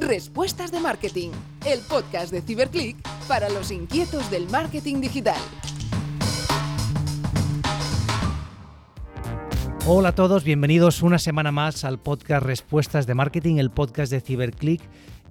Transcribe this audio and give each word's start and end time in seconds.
Respuestas 0.00 0.72
de 0.72 0.80
Marketing, 0.80 1.28
el 1.66 1.80
podcast 1.80 2.32
de 2.32 2.40
Ciberclick 2.40 2.96
para 3.28 3.50
los 3.50 3.70
inquietos 3.70 4.30
del 4.30 4.48
marketing 4.48 5.02
digital. 5.02 5.36
Hola 9.86 10.08
a 10.08 10.14
todos, 10.14 10.42
bienvenidos 10.42 11.02
una 11.02 11.18
semana 11.18 11.52
más 11.52 11.84
al 11.84 11.98
podcast 11.98 12.42
Respuestas 12.46 13.06
de 13.06 13.14
Marketing, 13.14 13.56
el 13.56 13.70
podcast 13.70 14.10
de 14.10 14.22
Ciberclick 14.22 14.80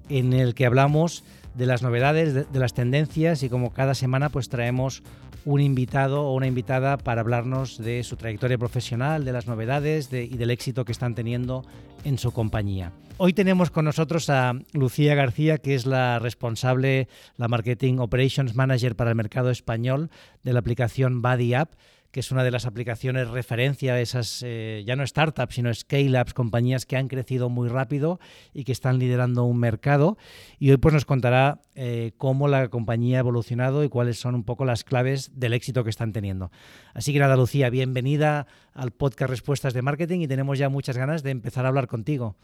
en 0.07 0.33
el 0.33 0.53
que 0.53 0.67
hablamos 0.67 1.23
de 1.55 1.65
las 1.65 1.81
novedades, 1.81 2.35
de, 2.35 2.59
las 2.59 2.75
tendencias 2.75 3.41
y 3.41 3.49
como 3.49 3.73
cada 3.73 3.95
semana 3.95 4.29
pues 4.29 4.49
traemos 4.49 5.01
un 5.49 5.61
invitado 5.61 6.27
o 6.27 6.35
una 6.35 6.45
invitada 6.45 6.97
para 6.97 7.21
hablarnos 7.21 7.79
de 7.79 8.03
su 8.03 8.15
trayectoria 8.17 8.59
profesional, 8.59 9.25
de 9.25 9.31
las 9.31 9.47
novedades 9.47 10.13
y 10.13 10.37
del 10.37 10.51
éxito 10.51 10.85
que 10.85 10.91
están 10.91 11.15
teniendo 11.15 11.65
en 12.03 12.19
su 12.19 12.31
compañía. 12.31 12.91
Hoy 13.17 13.33
tenemos 13.33 13.71
con 13.71 13.85
nosotros 13.85 14.29
a 14.29 14.53
Lucía 14.73 15.15
García, 15.15 15.57
que 15.57 15.73
es 15.73 15.87
la 15.87 16.19
responsable, 16.19 17.07
la 17.35 17.47
Marketing 17.47 17.97
Operations 17.97 18.55
Manager 18.55 18.95
para 18.95 19.09
el 19.09 19.15
mercado 19.15 19.49
español 19.49 20.11
de 20.43 20.53
la 20.53 20.59
aplicación 20.59 21.23
Buddy 21.23 21.55
App 21.55 21.73
que 22.11 22.19
es 22.19 22.31
una 22.31 22.43
de 22.43 22.51
las 22.51 22.65
aplicaciones 22.65 23.27
referencia 23.29 23.93
a 23.93 24.01
esas, 24.01 24.43
eh, 24.45 24.83
ya 24.85 24.95
no 24.95 25.05
startups, 25.05 25.55
sino 25.55 25.73
scale-ups, 25.73 26.33
compañías 26.33 26.85
que 26.85 26.97
han 26.97 27.07
crecido 27.07 27.49
muy 27.49 27.69
rápido 27.69 28.19
y 28.53 28.63
que 28.63 28.71
están 28.71 28.99
liderando 28.99 29.43
un 29.43 29.59
mercado. 29.59 30.17
Y 30.57 30.71
hoy 30.71 30.77
pues 30.77 30.93
nos 30.93 31.05
contará 31.05 31.61
eh, 31.75 32.11
cómo 32.17 32.47
la 32.47 32.69
compañía 32.69 33.17
ha 33.17 33.19
evolucionado 33.19 33.83
y 33.83 33.89
cuáles 33.89 34.19
son 34.19 34.35
un 34.35 34.43
poco 34.43 34.65
las 34.65 34.83
claves 34.83 35.31
del 35.39 35.53
éxito 35.53 35.83
que 35.83 35.89
están 35.89 36.11
teniendo. 36.11 36.51
Así 36.93 37.13
que 37.13 37.19
nada, 37.19 37.35
Lucía, 37.35 37.69
bienvenida 37.69 38.47
al 38.73 38.91
podcast 38.91 39.29
Respuestas 39.29 39.73
de 39.73 39.81
Marketing 39.81 40.21
y 40.21 40.27
tenemos 40.27 40.57
ya 40.57 40.69
muchas 40.69 40.97
ganas 40.97 41.23
de 41.23 41.31
empezar 41.31 41.65
a 41.65 41.69
hablar 41.69 41.87
contigo. 41.87 42.35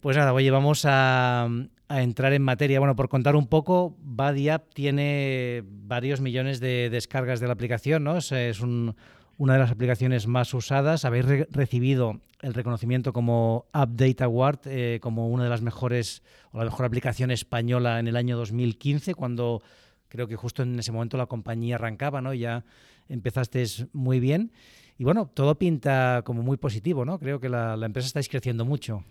Pues 0.00 0.16
nada, 0.16 0.32
oye, 0.32 0.48
vamos 0.52 0.84
a, 0.84 1.48
entrar 1.88 2.32
en 2.32 2.42
materia. 2.42 2.78
Bueno, 2.78 2.94
por 2.94 3.08
contar 3.08 3.34
un 3.34 3.48
poco, 3.48 3.96
Buddy 4.00 4.48
App 4.48 4.72
tiene 4.72 5.64
varios 5.66 6.20
millones 6.20 6.60
de 6.60 6.88
descargas 6.88 7.40
de 7.40 7.48
la 7.48 7.54
aplicación, 7.54 8.04
¿no? 8.04 8.16
Es, 8.16 8.60
una 8.60 9.52
de 9.54 9.58
las 9.58 9.72
aplicaciones 9.72 10.28
más 10.28 10.54
usadas. 10.54 11.04
Habéis 11.04 11.26
recibido 11.50 12.20
el 12.42 12.54
reconocimiento 12.54 13.12
como 13.12 13.66
Update 13.74 14.22
Award, 14.22 14.60
eh, 14.66 14.98
como 15.02 15.30
una 15.30 15.42
de 15.44 15.50
las 15.50 15.62
mejores, 15.62 16.22
o 16.52 16.58
la 16.58 16.64
mejor 16.64 16.86
aplicación 16.86 17.32
española 17.32 17.98
en 17.98 18.06
el 18.06 18.16
año 18.16 18.36
2015, 18.36 19.14
cuando 19.14 19.62
creo 20.08 20.28
que 20.28 20.36
justo 20.36 20.62
en 20.62 20.78
ese 20.78 20.92
momento 20.92 21.16
la 21.16 21.26
compañía 21.26 21.74
arrancaba, 21.74 22.20
¿no? 22.20 22.34
Ya 22.34 22.64
empezaste 23.08 23.64
muy 23.92 24.20
bien. 24.20 24.52
Y 24.96 25.02
bueno, 25.02 25.28
todo 25.34 25.58
pinta 25.58 26.22
como 26.24 26.42
muy 26.42 26.56
positivo, 26.56 27.04
¿no? 27.04 27.18
Creo 27.18 27.40
que 27.40 27.48
la, 27.48 27.76
la 27.76 27.86
empresa 27.86 28.06
estáis 28.06 28.28
creciendo 28.28 28.64
mucho. 28.64 29.02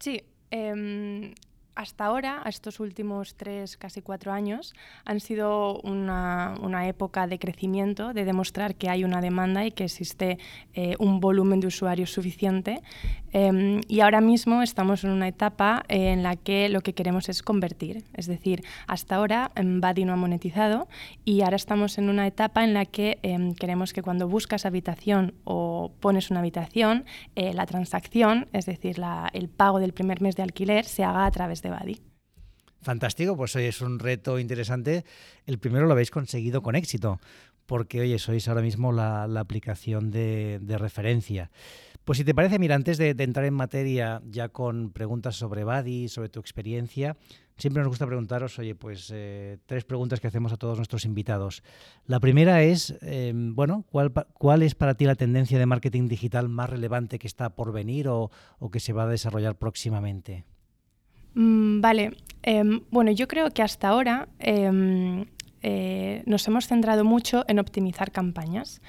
Sí, 0.00 0.22
em, 0.50 1.34
hasta 1.80 2.04
ahora, 2.04 2.42
estos 2.44 2.78
últimos 2.78 3.36
tres, 3.36 3.78
casi 3.78 4.02
cuatro 4.02 4.32
años, 4.32 4.74
han 5.06 5.18
sido 5.18 5.80
una, 5.80 6.54
época 6.86 7.26
de 7.26 7.38
crecimiento, 7.38 8.12
de 8.12 8.26
demostrar 8.26 8.74
que 8.74 8.90
hay 8.90 9.02
una 9.02 9.22
demanda 9.22 9.64
y 9.64 9.70
que 9.70 9.84
existe 9.84 10.38
eh, 10.74 10.94
un 10.98 11.20
volumen 11.20 11.60
de 11.60 11.68
usuarios 11.68 12.12
suficiente. 12.12 12.82
Em, 13.32 13.80
y 13.88 14.00
ahora 14.00 14.20
mismo 14.20 14.62
estamos 14.62 15.04
en 15.04 15.10
una 15.10 15.28
etapa 15.28 15.84
en 15.88 16.22
la 16.22 16.36
que 16.36 16.68
lo 16.68 16.82
que 16.82 16.92
queremos 16.92 17.30
es 17.30 17.42
convertir. 17.42 18.04
Es 18.12 18.26
decir, 18.26 18.62
hasta 18.86 19.16
ahora 19.16 19.50
em, 19.54 19.80
Buddy 19.80 20.04
no 20.04 20.12
ha 20.12 20.16
monetizado 20.16 20.86
y 21.24 21.40
ahora 21.40 21.56
estamos 21.56 21.96
en 21.96 22.10
una 22.10 22.26
etapa 22.26 22.62
en 22.62 22.74
la 22.74 22.84
que 22.84 23.18
em, 23.22 23.54
queremos 23.54 23.94
que 23.94 24.02
cuando 24.02 24.28
buscas 24.28 24.66
habitación 24.66 25.32
o 25.44 25.92
pones 26.00 26.30
una 26.30 26.40
habitación, 26.40 27.06
eh, 27.36 27.54
la 27.54 27.64
transacción, 27.64 28.48
es 28.52 28.66
decir, 28.66 29.00
el 29.32 29.48
pago 29.48 29.80
del 29.80 29.94
primer 29.94 30.20
mes 30.20 30.36
de 30.36 30.42
alquiler, 30.42 30.84
se 30.84 31.04
haga 31.04 31.24
a 31.24 31.30
través 31.30 31.62
de 31.62 31.69
Fantástico, 32.82 33.36
pues 33.36 33.54
hoy 33.56 33.64
es 33.64 33.82
un 33.82 33.98
reto 33.98 34.38
interesante. 34.38 35.04
El 35.44 35.58
primero 35.58 35.86
lo 35.86 35.92
habéis 35.92 36.10
conseguido 36.10 36.62
con 36.62 36.76
éxito, 36.76 37.20
porque 37.66 38.00
oye, 38.00 38.18
sois 38.18 38.48
ahora 38.48 38.62
mismo 38.62 38.90
la, 38.90 39.24
aplicación 39.38 40.10
de, 40.10 40.58
referencia. 40.78 41.50
Pues 42.04 42.16
si 42.18 42.24
te 42.24 42.34
parece, 42.34 42.58
mira, 42.58 42.74
antes 42.74 42.96
de, 42.96 43.10
entrar 43.10 43.44
en 43.44 43.52
materia 43.52 44.22
ya 44.24 44.48
con 44.48 44.90
preguntas 44.92 45.36
sobre 45.36 45.64
Buddy, 45.64 46.08
sobre 46.08 46.30
tu 46.30 46.40
experiencia, 46.40 47.18
siempre 47.58 47.82
nos 47.82 47.90
gusta 47.90 48.06
preguntaros, 48.06 48.58
oye, 48.58 48.74
pues 48.74 49.10
eh, 49.14 49.58
tres 49.66 49.84
preguntas 49.84 50.18
que 50.18 50.28
hacemos 50.28 50.50
a 50.50 50.56
todos 50.56 50.78
nuestros 50.78 51.04
invitados. 51.04 51.62
La 52.06 52.18
primera 52.18 52.62
es, 52.62 52.96
em, 53.02 53.54
bueno, 53.54 53.84
¿cuál, 53.90 54.10
¿cuál, 54.32 54.62
es 54.62 54.74
para 54.74 54.94
ti 54.94 55.04
la 55.04 55.16
tendencia 55.16 55.58
de 55.58 55.66
marketing 55.66 56.08
digital 56.08 56.48
más 56.48 56.70
relevante 56.70 57.18
que 57.18 57.26
está 57.26 57.50
por 57.50 57.72
venir 57.72 58.08
o 58.08 58.30
que 58.72 58.80
se 58.80 58.94
va 58.94 59.02
a 59.02 59.08
desarrollar 59.08 59.58
próximamente? 59.58 60.46
Mm, 61.34 61.80
vale, 61.80 62.16
em, 62.42 62.80
bueno, 62.90 63.10
yo 63.12 63.28
creo 63.28 63.50
que 63.50 63.62
hasta 63.62 63.88
ahora 63.88 64.28
em, 64.38 65.26
eh, 65.62 66.22
nos 66.26 66.46
hemos 66.48 66.66
centrado 66.66 67.04
mucho 67.04 67.44
en 67.48 67.58
optimizar 67.58 68.10
campañas. 68.12 68.80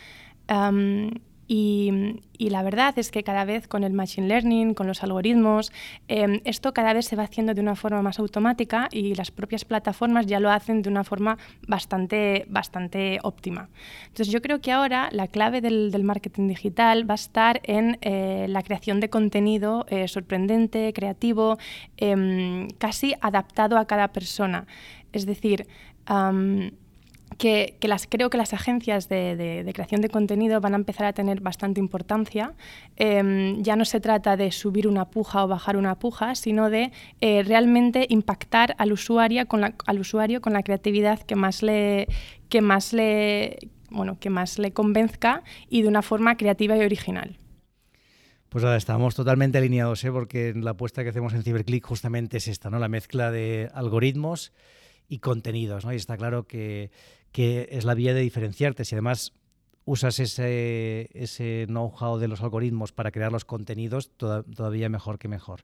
Y, 1.53 1.91
la 2.39 2.63
verdad 2.63 2.97
es 2.97 3.11
que 3.11 3.23
cada 3.23 3.43
vez 3.43 3.67
con 3.67 3.83
el 3.83 3.91
Machine 3.91 4.27
Learning, 4.27 4.73
con 4.73 4.87
los 4.87 5.03
algoritmos, 5.03 5.73
em, 6.07 6.39
esto 6.45 6.73
cada 6.73 6.93
vez 6.93 7.05
se 7.05 7.17
va 7.17 7.23
haciendo 7.23 7.53
de 7.53 7.59
una 7.59 7.75
forma 7.75 8.01
más 8.01 8.19
automática 8.19 8.87
y 8.89 9.15
las 9.15 9.31
propias 9.31 9.65
plataformas 9.65 10.27
ya 10.27 10.39
lo 10.39 10.49
hacen 10.49 10.81
de 10.81 10.89
una 10.89 11.03
forma 11.03 11.37
bastante, 11.67 12.45
bastante 12.47 13.19
óptima. 13.23 13.69
Entonces 14.03 14.29
yo 14.29 14.41
creo 14.41 14.61
que 14.61 14.71
ahora 14.71 15.09
la 15.11 15.27
clave 15.27 15.59
del, 15.59 15.91
marketing 16.03 16.47
digital 16.47 17.09
va 17.09 17.15
a 17.15 17.23
estar 17.25 17.59
en 17.63 17.97
eh, 18.01 18.45
la 18.47 18.63
creación 18.63 19.01
de 19.01 19.09
contenido 19.09 19.85
eh, 19.89 20.07
sorprendente, 20.07 20.93
creativo, 20.93 21.57
em, 21.97 22.69
casi 22.77 23.13
adaptado 23.19 23.77
a 23.77 23.85
cada 23.85 24.07
persona. 24.13 24.67
Es 25.11 25.25
decir, 25.25 25.67
que, 27.37 27.77
las, 27.83 28.07
creo 28.07 28.29
que 28.29 28.37
las 28.37 28.53
agencias 28.53 29.09
de, 29.09 29.69
creación 29.73 30.01
de 30.01 30.09
contenido 30.09 30.61
van 30.61 30.73
a 30.73 30.77
empezar 30.77 31.05
a 31.05 31.13
tener 31.13 31.41
bastante 31.41 31.79
importancia. 31.79 32.53
Em, 32.95 33.61
ya 33.63 33.75
no 33.75 33.85
se 33.85 33.99
trata 33.99 34.37
de 34.37 34.51
subir 34.51 34.87
una 34.87 35.05
puja 35.09 35.43
o 35.43 35.47
bajar 35.47 35.77
una 35.77 35.97
puja, 35.97 36.35
sino 36.35 36.69
de 36.69 36.91
eh, 37.21 37.43
realmente 37.43 38.05
impactar 38.09 38.75
al 38.77 38.91
usuario, 38.91 39.47
con 39.47 39.61
la, 39.61 39.75
al 39.85 39.99
usuario 39.99 40.41
con 40.41 40.53
la 40.53 40.63
creatividad 40.63 41.19
que 41.19 41.35
más 41.35 41.63
le, 41.63 42.07
que 42.49 42.61
más 42.61 42.93
le, 42.93 43.69
bueno, 43.89 44.19
que 44.19 44.29
más 44.29 44.59
le 44.59 44.71
convenzca 44.71 45.43
y 45.69 45.81
de 45.81 45.87
una 45.87 46.01
forma 46.01 46.37
creativa 46.37 46.77
y 46.77 46.81
original. 46.81 47.37
Pues 48.49 48.65
nada, 48.65 48.75
estamos 48.75 49.15
totalmente 49.15 49.57
alineados, 49.57 50.03
¿eh? 50.03 50.11
porque 50.11 50.53
la 50.53 50.71
apuesta 50.71 51.03
que 51.03 51.09
hacemos 51.09 51.33
en 51.33 51.41
CiberClick 51.41 51.85
justamente 51.85 52.35
es 52.35 52.49
esta, 52.49 52.69
¿no? 52.69 52.79
la 52.79 52.89
mezcla 52.89 53.31
de 53.31 53.69
algoritmos 53.73 54.51
y 55.07 55.19
contenidos. 55.19 55.85
¿no? 55.85 55.93
Y 55.93 55.95
está 55.95 56.17
claro 56.17 56.47
que 56.47 56.91
que 57.31 57.69
es 57.71 57.85
la 57.85 57.93
vía 57.93 58.13
de 58.13 58.21
diferenciarte. 58.21 58.85
Si 58.85 58.95
además 58.95 59.33
usas 59.85 60.19
ese, 60.19 61.09
ese 61.13 61.65
know-how 61.67 62.17
de 62.17 62.27
los 62.27 62.41
algoritmos 62.41 62.91
para 62.91 63.11
crear 63.11 63.31
los 63.31 63.45
contenidos, 63.45 64.11
todavía 64.17 64.89
mejor 64.89 65.19
que 65.19 65.27
mejor. 65.27 65.63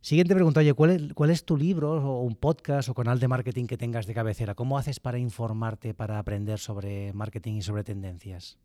Siguiente 0.00 0.34
pregunta, 0.36 0.60
oye, 0.60 0.72
¿cuál 0.72 0.90
es, 0.90 1.14
¿cuál 1.14 1.30
es, 1.30 1.44
tu 1.44 1.56
libro 1.56 1.94
o 1.94 2.22
un 2.22 2.36
podcast 2.36 2.88
o 2.88 2.94
canal 2.94 3.18
de 3.18 3.26
marketing 3.26 3.66
que 3.66 3.76
tengas 3.76 4.06
de 4.06 4.14
cabecera? 4.14 4.54
¿Cómo 4.54 4.78
haces 4.78 5.00
para 5.00 5.18
informarte, 5.18 5.94
para 5.94 6.20
aprender 6.20 6.60
sobre 6.60 7.12
marketing 7.12 7.54
y 7.54 7.62
sobre 7.62 7.82
tendencias? 7.82 8.56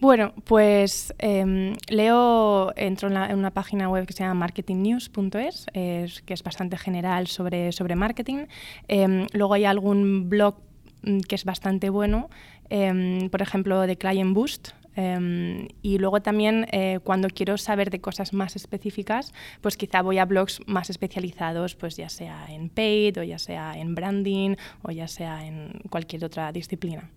Bueno, 0.00 0.32
pues 0.44 1.12
em, 1.18 1.74
leo, 1.88 2.72
entro 2.76 3.08
en, 3.08 3.38
una 3.38 3.50
página 3.50 3.88
web 3.88 4.06
que 4.06 4.12
se 4.12 4.22
llama 4.22 4.34
marketingnews.es, 4.34 5.66
que 5.72 6.34
es 6.34 6.42
bastante 6.42 6.76
general 6.76 7.26
sobre, 7.26 7.72
sobre 7.72 7.96
marketing. 7.96 8.46
Em, 8.86 9.26
luego 9.32 9.54
hay 9.54 9.64
algún 9.64 10.28
blog 10.28 10.67
que 11.02 11.34
es 11.34 11.44
bastante 11.44 11.90
bueno, 11.90 12.28
em, 12.70 13.30
por 13.30 13.42
ejemplo, 13.42 13.80
de 13.86 13.96
Client 13.96 14.34
Boost. 14.34 14.70
Em, 14.96 15.68
y 15.80 15.98
luego 15.98 16.20
también 16.22 16.66
eh, 16.72 16.98
cuando 17.04 17.28
quiero 17.28 17.56
saber 17.56 17.88
de 17.90 18.00
cosas 18.00 18.32
más 18.32 18.56
específicas, 18.56 19.32
pues 19.60 19.76
quizá 19.76 20.02
voy 20.02 20.18
a 20.18 20.24
blogs 20.24 20.60
más 20.66 20.90
especializados, 20.90 21.76
pues 21.76 21.96
ya 21.96 22.08
sea 22.08 22.46
en 22.48 22.68
paid 22.68 23.20
o 23.20 23.22
ya 23.22 23.38
sea 23.38 23.78
en 23.78 23.94
branding 23.94 24.56
o 24.82 24.90
ya 24.90 25.06
sea 25.06 25.46
en 25.46 25.82
cualquier 25.88 26.24
otra 26.24 26.50
disciplina. 26.50 27.12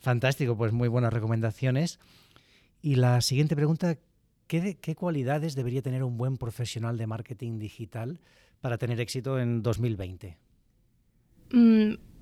Fantástico, 0.00 0.54
pues 0.54 0.72
muy 0.72 0.88
buenas 0.88 1.12
recomendaciones. 1.12 1.98
Y 2.82 2.96
la 2.96 3.22
siguiente 3.22 3.56
pregunta, 3.56 3.96
¿qué, 4.46 4.76
qué 4.76 4.94
cualidades 4.94 5.54
debería 5.54 5.80
tener 5.80 6.04
un 6.04 6.18
buen 6.18 6.36
profesional 6.36 6.98
de 6.98 7.06
marketing 7.06 7.58
digital 7.58 8.20
para 8.60 8.76
tener 8.76 9.00
éxito 9.00 9.40
en 9.40 9.62
2020? 9.62 10.36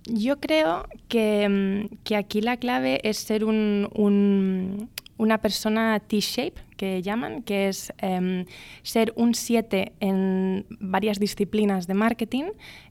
Yo 0.06 0.38
creo 0.38 0.85
mm, 0.85 1.97
que, 2.05 2.17
aquí 2.17 2.41
la 2.41 2.56
clave 2.56 3.00
es 3.03 3.19
ser 3.19 3.44
un, 3.44 4.88
una 5.17 5.38
persona 5.38 6.00
T-shape, 6.00 6.61
que 6.76 7.03
llaman, 7.03 7.43
que 7.43 7.69
es 7.69 7.93
em, 7.99 8.44
ser 8.82 9.12
un 9.17 9.35
7 9.35 9.93
en 10.00 10.67
varias 10.79 11.19
disciplinas 11.19 11.87
de 11.87 11.94
marketing, 11.94 12.44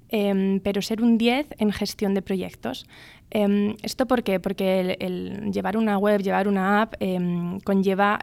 em, 0.09 0.59
pero 0.59 0.81
ser 0.81 1.01
un 1.01 1.17
10 1.17 1.47
en 1.57 1.71
gestión 1.71 2.13
de 2.13 2.21
proyectos. 2.21 2.85
Em, 3.31 3.75
¿Esto 3.81 4.05
por 4.05 4.23
qué? 4.23 4.39
Porque 4.39 4.97
el, 4.99 5.51
llevar 5.51 5.77
una 5.77 5.97
web, 5.97 6.21
llevar 6.21 6.47
una 6.47 6.83
app, 6.83 6.93
em, 6.99 7.59
conlleva 7.61 8.19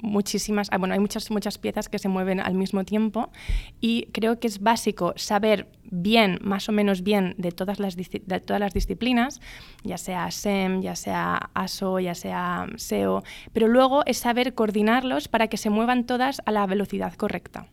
muchísimas, 0.00 0.68
ah, 0.70 0.78
bueno, 0.78 0.94
hay 0.94 1.00
muchas, 1.00 1.30
muchas 1.30 1.58
piezas 1.58 1.88
que 1.88 1.98
se 1.98 2.08
mueven 2.08 2.40
al 2.40 2.54
mismo 2.54 2.84
tiempo 2.84 3.30
y 3.80 4.06
creo 4.12 4.38
que 4.38 4.46
es 4.46 4.60
básico 4.60 5.14
saber 5.16 5.66
bien, 5.90 6.38
más 6.42 6.68
o 6.68 6.72
menos 6.72 7.02
bien, 7.02 7.34
de 7.38 7.52
todas 7.52 7.80
las, 7.80 7.96
de 7.96 8.40
todas 8.40 8.60
las 8.60 8.74
disciplinas, 8.74 9.40
ya 9.82 9.98
sea 9.98 10.30
SEM, 10.30 10.82
ya 10.82 10.94
sea 10.94 11.50
ASO, 11.54 11.98
ya 11.98 12.14
sea 12.14 12.66
SEO, 12.76 13.22
pero 13.52 13.68
luego 13.68 14.04
es 14.06 14.18
saber 14.18 14.54
coordinarlos 14.54 15.28
para 15.28 15.48
que 15.48 15.56
se 15.56 15.70
muevan 15.70 16.04
todas 16.04 16.42
a 16.44 16.52
la 16.52 16.66
velocidad 16.66 17.14
correcta. 17.14 17.66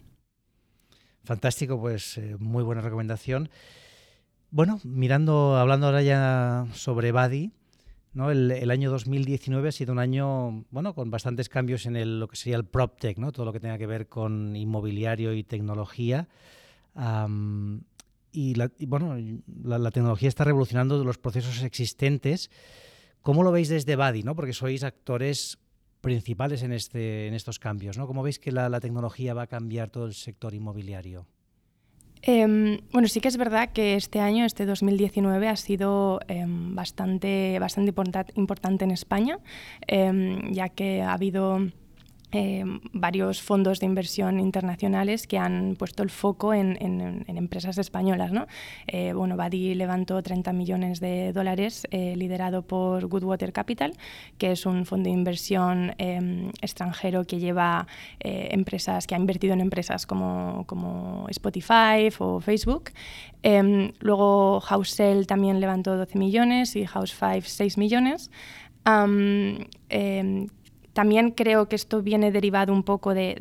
Fantástico, 1.26 1.80
pues 1.80 2.20
eh, 2.20 2.38
muy 2.40 2.64
buena 2.64 2.82
recomendación. 2.82 3.50
Bueno, 4.52 4.80
mirando, 4.84 5.58
hablando 5.58 5.88
ahora 5.88 6.04
ya 6.04 6.68
sobre 6.74 7.12
Badi, 7.12 7.52
¿no? 8.14 8.30
El, 8.30 8.70
año 8.70 8.92
2019 8.92 9.70
ha 9.70 9.72
sido 9.72 9.92
un 9.92 10.00
año 10.00 10.64
bueno, 10.70 10.94
con 10.94 11.10
bastantes 11.10 11.50
cambios 11.50 11.88
en 11.88 11.96
el, 11.96 12.20
lo 12.20 12.28
que 12.28 12.38
sería 12.38 12.58
el 12.58 12.66
PropTech, 12.66 13.18
¿no? 13.18 13.32
todo 13.32 13.46
lo 13.46 13.54
que 13.54 13.60
tenga 13.60 13.78
que 13.78 13.88
ver 13.88 14.08
con 14.08 14.56
inmobiliario 14.56 15.34
y 15.34 15.44
tecnología. 15.44 16.30
y, 18.32 18.86
bueno, 18.86 19.18
la, 19.64 19.92
tecnología 19.92 20.30
está 20.30 20.44
revolucionando 20.44 21.04
los 21.04 21.18
procesos 21.18 21.64
existentes. 21.64 22.52
¿Cómo 23.24 23.44
lo 23.44 23.52
veis 23.52 23.68
desde 23.68 23.96
Badi? 23.96 24.22
¿no? 24.22 24.36
Porque 24.36 24.54
sois 24.54 24.84
actores 24.84 25.58
principales 26.06 26.64
en, 26.64 26.72
este, 26.72 27.28
en 27.28 27.34
estos 27.34 27.60
cambios. 27.60 27.98
¿no? 27.98 28.08
¿Cómo 28.08 28.24
veis 28.24 28.40
que 28.40 28.52
la 28.52 28.80
tecnología 28.80 29.34
va 29.34 29.44
a 29.44 29.48
cambiar 29.48 29.90
todo 29.90 30.06
el 30.06 30.14
sector 30.14 30.54
inmobiliario? 30.54 31.26
Em, 32.28 32.80
bueno, 32.92 33.08
sí 33.08 33.22
que 33.22 33.28
es 33.28 33.38
verdad 33.38 33.72
que 33.72 33.96
este 33.96 34.20
año, 34.20 34.46
este 34.46 34.66
2019, 34.66 35.48
ha 35.48 35.56
sido 35.56 36.20
em, 36.28 36.74
bastante, 36.74 37.60
bastante 37.60 37.94
importante 38.34 38.84
en 38.84 38.90
España, 38.90 39.38
em, 39.86 40.52
ya 40.52 40.70
que 40.70 41.04
ha 41.04 41.14
habido 41.14 41.60
eh, 42.32 42.66
varios 42.92 43.42
fondos 43.42 43.80
de 43.80 43.86
inversión 43.86 44.40
internacionales 44.40 45.28
que 45.28 45.38
han 45.38 45.76
puesto 45.78 46.04
el 46.04 46.10
foco 46.10 46.54
en, 46.54 46.76
empresas 47.28 47.78
españolas. 47.78 48.32
¿no? 48.32 48.48
Eh, 48.88 49.14
bueno, 49.14 49.38
Badi 49.38 49.76
levantó 49.76 50.22
30 50.22 50.52
millones 50.54 51.00
de 51.00 51.32
dólares 51.34 51.88
eh, 51.92 52.16
liderado 52.16 52.64
por 52.64 53.08
Goodwater 53.08 53.54
Capital, 53.54 53.94
que 54.38 54.52
es 54.52 54.66
un 54.66 54.86
fondo 54.86 55.10
de 55.10 55.16
inversión 55.16 55.94
extranjero 56.62 57.26
que 57.26 57.40
lleva 57.40 57.88
empresas, 58.20 59.08
que 59.08 59.16
ha 59.16 59.18
invertido 59.18 59.54
en 59.54 59.62
empresas 59.62 60.06
como, 60.06 60.66
como 60.68 61.28
Spotify 61.30 62.10
o 62.20 62.40
Facebook. 62.40 62.92
luego 64.00 64.60
Housel 64.62 65.28
también 65.28 65.60
levantó 65.60 65.96
12 65.96 66.18
millones 66.18 66.76
y 66.76 66.86
House 66.86 67.16
5 67.18 67.42
6 67.46 67.78
millones. 67.78 68.32
También 70.96 71.32
creo 71.32 71.68
que 71.68 71.76
esto 71.76 72.02
viene 72.02 72.32
derivado 72.32 72.72
un 72.72 72.82
poco 72.82 73.14
de, 73.14 73.36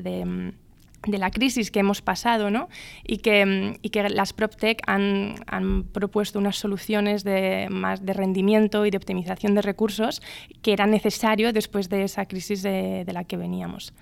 la 1.06 1.30
crisis 1.30 1.70
que 1.70 1.78
hemos 1.78 2.02
pasado 2.02 2.50
¿no? 2.50 2.68
y, 3.04 3.18
que, 3.18 3.78
que 3.92 4.08
las 4.08 4.32
PropTech 4.32 4.82
han, 4.88 5.36
han 5.46 5.84
propuesto 5.84 6.40
unas 6.40 6.56
soluciones 6.56 7.22
de, 7.22 7.68
más 7.70 8.04
de 8.04 8.12
rendimiento 8.12 8.84
y 8.86 8.90
de 8.90 8.96
optimización 8.96 9.54
de 9.54 9.62
recursos 9.62 10.20
que 10.62 10.72
era 10.72 10.86
necesario 10.86 11.52
después 11.52 11.88
de 11.88 12.02
esa 12.02 12.26
crisis 12.26 12.64
de, 12.64 13.04
la 13.12 13.22
que 13.22 13.36
veníamos. 13.36 13.94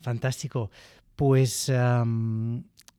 Fantástico. 0.00 0.70
Pues 1.16 1.70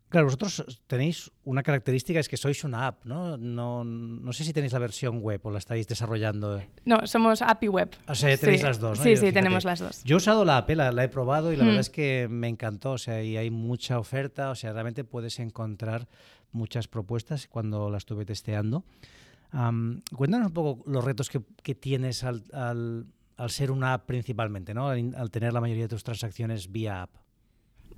Claro, 0.09 0.25
vosotros 0.25 0.81
tenéis 0.87 1.31
una 1.43 1.61
característica, 1.61 2.19
es 2.19 2.27
que 2.27 2.35
sois 2.35 2.63
una 2.63 2.87
app, 2.87 3.05
¿no? 3.05 3.37
No, 3.37 3.83
no 3.83 4.33
sé 4.33 4.43
si 4.43 4.53
tenéis 4.53 4.73
la 4.73 4.79
versión 4.79 5.21
web 5.21 5.39
o 5.43 5.51
la 5.51 5.59
estáis 5.59 5.87
desarrollando. 5.87 6.59
No, 6.83 7.05
somos 7.05 7.43
API 7.43 7.67
web. 7.67 7.95
O 8.07 8.15
sea, 8.15 8.35
tenéis 8.35 8.63
las 8.63 8.79
dos, 8.79 8.97
¿no? 8.97 9.03
Sí, 9.03 9.15
sí, 9.17 9.31
tenemos 9.31 9.65
las 9.65 9.79
dos. 9.79 10.03
Yo 10.03 10.15
he 10.15 10.17
usado 10.17 10.45
la 10.45 10.57
app, 10.57 10.69
la, 10.71 11.03
he 11.03 11.09
probado 11.09 11.53
y 11.53 11.57
la 11.57 11.63
verdad 11.63 11.77
mm. 11.77 11.81
es 11.81 11.89
que 11.91 12.27
me 12.27 12.47
encantó, 12.47 12.93
o 12.93 12.97
sea, 12.97 13.21
y 13.21 13.37
hay 13.37 13.51
mucha 13.51 13.99
oferta, 13.99 14.49
o 14.49 14.55
sea, 14.55 14.73
realmente 14.73 15.03
puedes 15.03 15.37
encontrar 15.37 16.07
muchas 16.51 16.87
propuestas 16.87 17.47
cuando 17.47 17.91
la 17.91 17.99
estuve 17.99 18.25
testeando. 18.25 18.83
cuéntanos 19.51 20.47
un 20.47 20.53
poco 20.53 20.89
los 20.89 21.03
retos 21.03 21.29
que, 21.29 21.75
tienes 21.75 22.23
al, 22.23 22.43
al, 22.51 23.49
ser 23.51 23.69
una 23.69 23.93
app 23.93 24.07
principalmente, 24.07 24.73
¿no? 24.73 24.89
al 24.89 25.29
tener 25.29 25.53
la 25.53 25.61
mayoría 25.61 25.83
de 25.83 25.89
tus 25.89 26.03
transacciones 26.03 26.71
vía 26.71 27.03
app. 27.03 27.11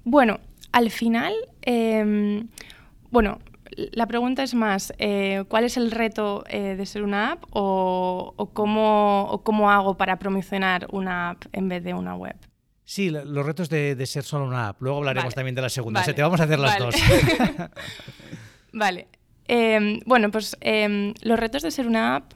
Bueno, 0.03 0.39
al 0.71 0.89
final, 0.89 1.33
em, 1.61 2.47
bueno, 3.09 3.39
la 3.75 4.05
pregunta 4.05 4.43
es 4.43 4.53
más, 4.53 4.93
eh, 4.97 5.43
¿cuál 5.47 5.63
es 5.63 5.77
el 5.77 5.91
reto 5.91 6.43
eh, 6.49 6.75
de 6.75 6.85
ser 6.85 7.03
una 7.03 7.33
app 7.33 7.43
o, 7.51 8.49
cómo, 8.53 9.41
cómo, 9.43 9.71
hago 9.71 9.95
para 9.95 10.17
promocionar 10.17 10.87
una 10.91 11.31
app 11.31 11.45
en 11.53 11.69
vez 11.69 11.83
de 11.83 11.93
una 11.93 12.15
web? 12.15 12.35
Sí, 12.83 13.09
los 13.09 13.45
retos 13.45 13.69
de, 13.69 14.05
ser 14.05 14.23
solo 14.23 14.45
una 14.45 14.69
app. 14.69 14.81
Luego 14.81 14.97
hablaremos 14.97 15.33
también 15.33 15.55
de 15.55 15.61
la 15.61 15.69
segunda. 15.69 16.03
te 16.03 16.21
vamos 16.21 16.41
a 16.41 16.43
hacer 16.43 16.59
las 16.59 16.77
dos. 16.77 16.95
vale. 18.73 19.07
Em, 19.47 19.99
bueno, 20.05 20.29
pues 20.31 20.57
em, 20.59 21.13
los 21.21 21.39
retos 21.39 21.63
de 21.63 21.71
ser 21.71 21.87
una 21.87 22.17
app, 22.17 22.33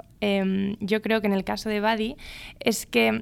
yo 0.80 1.02
creo 1.02 1.22
que 1.22 1.28
en 1.28 1.34
el 1.34 1.44
caso 1.44 1.70
de 1.70 1.82
Buddy, 1.82 2.16
es 2.60 2.86
que 2.86 3.22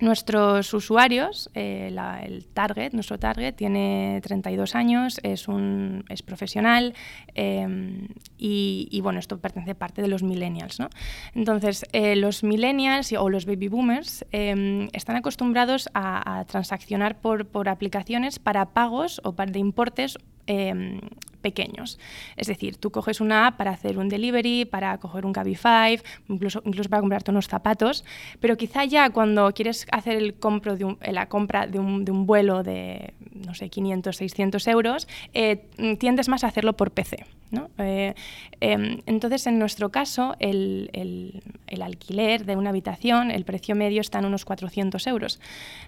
Nuestros 0.00 0.72
usuarios, 0.72 1.50
eh, 1.54 1.94
el 2.22 2.46
target, 2.46 2.92
nuestro 2.92 3.18
target 3.18 3.54
tiene 3.54 4.20
32 4.22 4.74
años, 4.74 5.20
es, 5.22 5.46
un, 5.46 6.04
es 6.08 6.22
profesional 6.22 6.94
em, 7.34 8.08
y, 8.38 8.98
bueno, 9.02 9.18
esto 9.18 9.38
pertenece 9.38 9.74
parte 9.74 10.00
de 10.00 10.08
los 10.08 10.22
millennials. 10.22 10.80
¿no? 10.80 10.88
Entonces, 11.34 11.84
eh, 11.92 12.16
los 12.16 12.42
millennials 12.42 13.12
o 13.12 13.28
los 13.28 13.44
baby 13.44 13.68
boomers 13.68 14.24
em, 14.32 14.88
están 14.92 15.16
acostumbrados 15.16 15.90
a, 15.92 16.44
transaccionar 16.46 17.20
por, 17.20 17.46
por, 17.46 17.68
aplicaciones 17.68 18.38
para 18.38 18.70
pagos 18.70 19.20
o 19.24 19.32
para 19.32 19.52
de 19.52 19.58
importes 19.58 20.16
em, 20.46 21.00
pequeños. 21.40 21.98
Es 22.36 22.46
decir, 22.46 22.76
tú 22.76 22.90
coges 22.90 23.20
una 23.20 23.46
app 23.46 23.56
para 23.56 23.72
hacer 23.72 23.98
un 23.98 24.08
delivery, 24.08 24.64
para 24.64 24.96
coger 24.98 25.26
un 25.26 25.32
Cabify, 25.32 26.00
incluso, 26.28 26.62
incluso 26.64 26.88
para 26.88 27.00
comprarte 27.00 27.30
unos 27.30 27.48
zapatos, 27.48 28.04
pero 28.40 28.56
quizá 28.56 28.84
ya 28.84 29.10
cuando 29.10 29.52
quieres 29.52 29.86
hacer 29.90 30.16
el 30.16 30.34
compro 30.34 30.76
de 30.76 30.96
eh, 31.00 31.12
la 31.12 31.28
compra 31.28 31.66
de 31.66 31.78
un, 31.78 32.04
de 32.04 32.12
un, 32.12 32.26
vuelo 32.26 32.62
de, 32.62 33.14
no 33.34 33.54
sé, 33.54 33.68
500, 33.68 34.16
600 34.16 34.66
euros, 34.68 35.08
eh, 35.32 35.64
tiendes 35.98 36.28
más 36.28 36.44
a 36.44 36.48
hacerlo 36.48 36.76
por 36.76 36.90
PC. 36.92 37.24
¿no? 37.50 37.68
Eh, 37.78 38.14
em, 38.60 39.00
entonces, 39.06 39.46
en 39.48 39.58
nuestro 39.58 39.88
caso, 39.88 40.36
el, 40.38 40.88
el, 40.92 41.42
el, 41.66 41.82
alquiler 41.82 42.44
de 42.44 42.54
una 42.54 42.70
habitación, 42.70 43.32
el 43.32 43.44
precio 43.44 43.74
medio 43.74 44.00
está 44.00 44.20
en 44.20 44.26
unos 44.26 44.44
400 44.44 45.04
euros. 45.08 45.40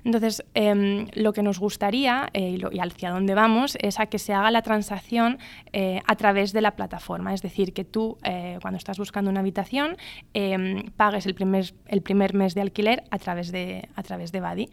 Entonces, 0.05 0.44
em, 0.55 1.06
lo 1.14 1.32
que 1.32 1.44
nos 1.44 1.60
gustaría 1.60 2.31
y, 2.34 2.60
y 2.72 2.81
hacia 2.81 3.10
dónde 3.10 3.34
vamos 3.34 3.76
es 3.81 4.00
a 4.00 4.06
que 4.06 4.19
se 4.19 4.32
haga 4.32 4.50
la 4.52 4.62
transacción 4.62 5.38
eh, 5.72 6.00
a 6.06 6.17
través 6.17 6.53
de 6.53 6.60
la 6.60 6.72
plataforma. 6.72 7.34
Es 7.34 7.43
decir, 7.43 7.72
que 7.72 7.84
tú 7.84 8.19
eh, 8.24 8.58
cuando 8.60 8.79
estás 8.79 8.98
buscando 8.98 9.31
una 9.31 9.41
habitación 9.41 9.96
em, 10.34 10.91
pagues 10.96 11.27
el 11.27 11.34
primer, 11.34 11.72
el 11.86 12.03
primer 12.03 12.34
mes 12.34 12.55
de 12.55 12.60
alquiler 12.60 13.05
a 13.10 13.19
través 13.19 13.50
de, 13.53 13.88
a 13.96 14.03
través 14.03 14.32
de 14.32 14.41
Badi. 14.41 14.69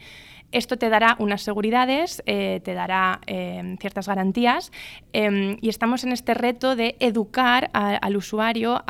Esto 0.51 0.77
te 0.77 0.89
dará 0.89 1.15
unas 1.20 1.44
seguridades, 1.44 2.24
eh, 2.25 2.60
te 2.63 2.74
dará 2.74 3.22
em, 3.27 3.77
ciertas 3.77 4.08
garantías 4.08 4.72
em, 5.13 5.58
y 5.62 5.70
estamos 5.70 6.04
en 6.04 6.12
este 6.12 6.34
reto 6.34 6.75
de 6.75 6.96
educar 7.00 7.70
al 7.74 8.18
usuario 8.18 8.84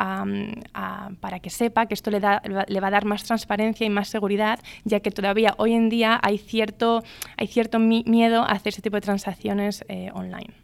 para 1.20 1.40
que 1.40 1.50
sepa 1.50 1.86
que 1.86 1.94
esto 1.94 2.10
le, 2.10 2.20
da, 2.20 2.42
le 2.66 2.80
va 2.80 2.88
a 2.88 2.90
dar 2.90 3.04
más 3.04 3.24
transparencia 3.24 3.86
y 3.86 3.90
más 3.90 4.08
seguridad, 4.08 4.58
ya 4.84 5.00
que 5.00 5.10
todavía 5.10 5.54
hoy 5.58 5.74
en 5.74 5.90
día 5.90 6.18
hay 6.22 6.38
cierto, 6.38 7.02
hay 7.36 7.46
cierto 7.46 7.78
miedo 7.78 8.42
a 8.42 8.52
hacer 8.52 8.70
este 8.70 8.82
tipo 8.82 8.96
de 8.96 9.02
transacciones 9.02 9.84
online. 10.14 10.54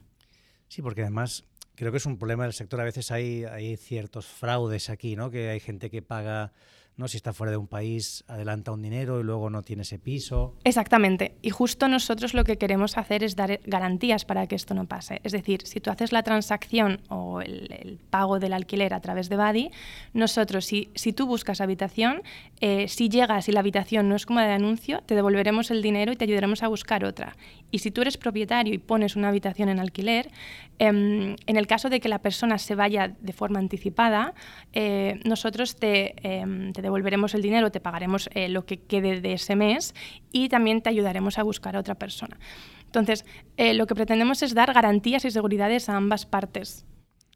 Sí, 0.76 0.82
porque 0.82 1.00
además 1.00 1.46
creo 1.74 1.90
que 1.90 1.96
es 1.96 2.04
un 2.04 2.18
problema 2.18 2.44
del 2.44 2.52
sector. 2.52 2.78
A 2.82 2.84
veces 2.84 3.10
hay, 3.10 3.44
hay 3.44 3.78
ciertos 3.78 4.26
fraudes 4.26 4.90
aquí, 4.90 5.16
¿no? 5.16 5.30
Que 5.30 5.48
hay 5.48 5.58
gente 5.58 5.88
que 5.88 6.02
paga 6.02 6.52
¿no? 6.96 7.08
Si 7.08 7.18
está 7.18 7.32
fuera 7.32 7.50
de 7.50 7.58
un 7.58 7.66
país, 7.66 8.24
adelanta 8.26 8.72
un 8.72 8.80
dinero 8.80 9.20
y 9.20 9.22
luego 9.22 9.50
no 9.50 9.62
tiene 9.62 9.82
ese 9.82 9.98
piso. 9.98 10.54
Exactamente. 10.64 11.36
Y 11.42 11.50
justo 11.50 11.88
nosotros 11.88 12.32
lo 12.32 12.44
que 12.44 12.56
queremos 12.56 12.96
hacer 12.96 13.22
es 13.22 13.36
dar 13.36 13.60
garantías 13.66 14.24
para 14.24 14.46
que 14.46 14.54
esto 14.54 14.74
no 14.74 14.86
pase. 14.86 15.20
Es 15.22 15.32
decir, 15.32 15.60
si 15.66 15.80
tú 15.80 15.90
haces 15.90 16.12
la 16.12 16.22
transacción 16.22 17.02
o 17.08 17.42
el, 17.42 17.98
pago 18.08 18.38
del 18.38 18.54
alquiler 18.54 18.94
a 18.94 19.00
través 19.00 19.28
de 19.28 19.36
Badi, 19.36 19.70
nosotros, 20.14 20.64
si, 20.64 20.88
si 20.94 21.12
tú 21.12 21.26
buscas 21.26 21.60
habitación, 21.60 22.22
eh, 22.60 22.88
si 22.88 23.08
llegas 23.08 23.48
y 23.48 23.52
la 23.52 23.60
habitación 23.60 24.08
no 24.08 24.16
es 24.16 24.24
como 24.24 24.40
de 24.40 24.46
anuncio, 24.46 25.02
te 25.04 25.14
devolveremos 25.14 25.70
el 25.70 25.82
dinero 25.82 26.12
y 26.12 26.16
te 26.16 26.24
ayudaremos 26.24 26.62
a 26.62 26.68
buscar 26.68 27.04
otra. 27.04 27.36
Y 27.70 27.80
si 27.80 27.90
tú 27.90 28.00
eres 28.00 28.16
propietario 28.16 28.72
y 28.72 28.78
pones 28.78 29.16
una 29.16 29.28
habitación 29.28 29.68
en 29.68 29.80
alquiler, 29.80 30.30
em, 30.78 31.36
en 31.46 31.56
el 31.56 31.66
caso 31.66 31.90
de 31.90 32.00
que 32.00 32.08
la 32.08 32.20
persona 32.20 32.58
se 32.58 32.74
vaya 32.74 33.08
de 33.08 33.32
forma 33.32 33.58
anticipada, 33.58 34.34
eh, 34.72 35.20
nosotros 35.24 35.76
te, 35.76 36.14
em, 36.22 36.72
te 36.72 36.85
devolveremos 36.86 37.34
el 37.34 37.42
dinero, 37.42 37.70
te 37.70 37.80
pagaremos 37.80 38.30
eh, 38.32 38.48
lo 38.48 38.64
que 38.64 38.78
quede 38.78 39.20
de 39.20 39.32
ese 39.34 39.56
mes 39.56 39.94
y 40.32 40.48
también 40.48 40.82
te 40.82 40.90
ayudaremos 40.90 41.38
a 41.38 41.42
buscar 41.42 41.76
a 41.76 41.80
otra 41.80 41.96
persona. 41.96 42.38
Entonces, 42.84 43.24
eh, 43.56 43.74
lo 43.74 43.86
que 43.86 43.94
pretendemos 43.94 44.42
es 44.42 44.54
dar 44.54 44.72
garantías 44.72 45.24
y 45.24 45.30
seguridades 45.30 45.88
a 45.88 45.96
ambas 45.96 46.26
partes. 46.26 46.86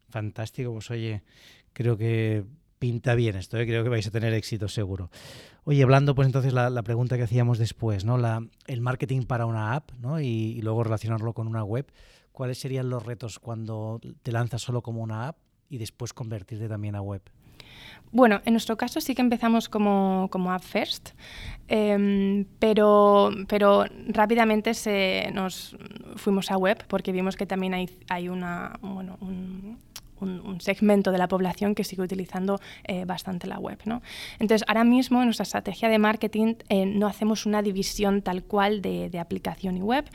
Fantástico, 0.09 0.71
pues 0.73 0.89
oye, 0.89 1.21
creo 1.73 1.97
que 1.97 2.45
pinta 2.79 3.13
bien 3.13 3.35
esto, 3.35 3.57
¿eh? 3.57 3.67
creo 3.67 3.83
que 3.83 3.89
vais 3.89 4.07
a 4.07 4.11
tener 4.11 4.33
éxito 4.33 4.67
seguro. 4.67 5.11
Oye, 5.65 5.83
hablando 5.83 6.15
pues 6.15 6.25
entonces 6.25 6.53
la, 6.53 6.81
pregunta 6.81 7.17
que 7.17 7.23
hacíamos 7.23 7.59
después, 7.59 8.05
¿no? 8.05 8.17
El 8.65 8.81
marketing 8.81 9.23
para 9.23 9.45
una 9.45 9.75
app 9.75 9.91
¿no? 9.99 10.19
y, 10.19 10.59
luego 10.61 10.83
relacionarlo 10.83 11.33
con 11.33 11.47
una 11.47 11.63
web. 11.63 11.85
¿Cuáles 12.31 12.57
serían 12.57 12.89
los 12.89 13.05
retos 13.05 13.37
cuando 13.37 13.99
te 14.23 14.31
lanzas 14.31 14.61
solo 14.61 14.81
como 14.81 15.03
una 15.03 15.27
app 15.27 15.37
y 15.69 15.77
después 15.77 16.13
convertirte 16.13 16.67
también 16.67 16.95
a 16.95 17.01
web? 17.01 17.21
Bueno, 18.11 18.41
en 18.45 18.53
nuestro 18.53 18.75
caso 18.75 18.99
sí 18.99 19.15
que 19.15 19.21
empezamos 19.21 19.69
como, 19.69 20.27
como 20.31 20.51
app 20.51 20.63
first, 20.63 21.11
em, 21.69 22.45
pero, 22.59 23.31
pero 23.47 23.85
rápidamente 24.07 24.73
se, 24.73 25.29
nos 25.33 25.77
fuimos 26.17 26.51
a 26.51 26.57
web 26.57 26.83
porque 26.87 27.13
vimos 27.13 27.37
que 27.37 27.45
también 27.45 27.73
hay, 27.73 27.89
hay 28.09 28.27
una, 28.27 28.77
bueno, 28.81 29.17
un, 29.21 29.77
un, 30.21 30.61
segmento 30.61 31.11
de 31.11 31.17
la 31.17 31.27
población 31.27 31.73
que 31.75 31.83
sigue 31.83 32.03
utilizando 32.03 32.59
eh, 32.83 33.05
bastante 33.05 33.47
la 33.47 33.59
web. 33.59 33.79
¿no? 33.85 34.01
Entonces, 34.39 34.65
ahora 34.67 34.83
mismo 34.83 35.19
en 35.19 35.25
nuestra 35.25 35.43
estrategia 35.43 35.89
de 35.89 35.99
marketing 35.99 36.55
eh, 36.69 36.85
no 36.85 37.07
hacemos 37.07 37.45
una 37.45 37.61
división 37.61 38.21
tal 38.21 38.43
cual 38.43 38.81
de, 38.81 39.09
de 39.09 39.19
aplicación 39.19 39.77
y 39.77 39.81
web. 39.81 40.05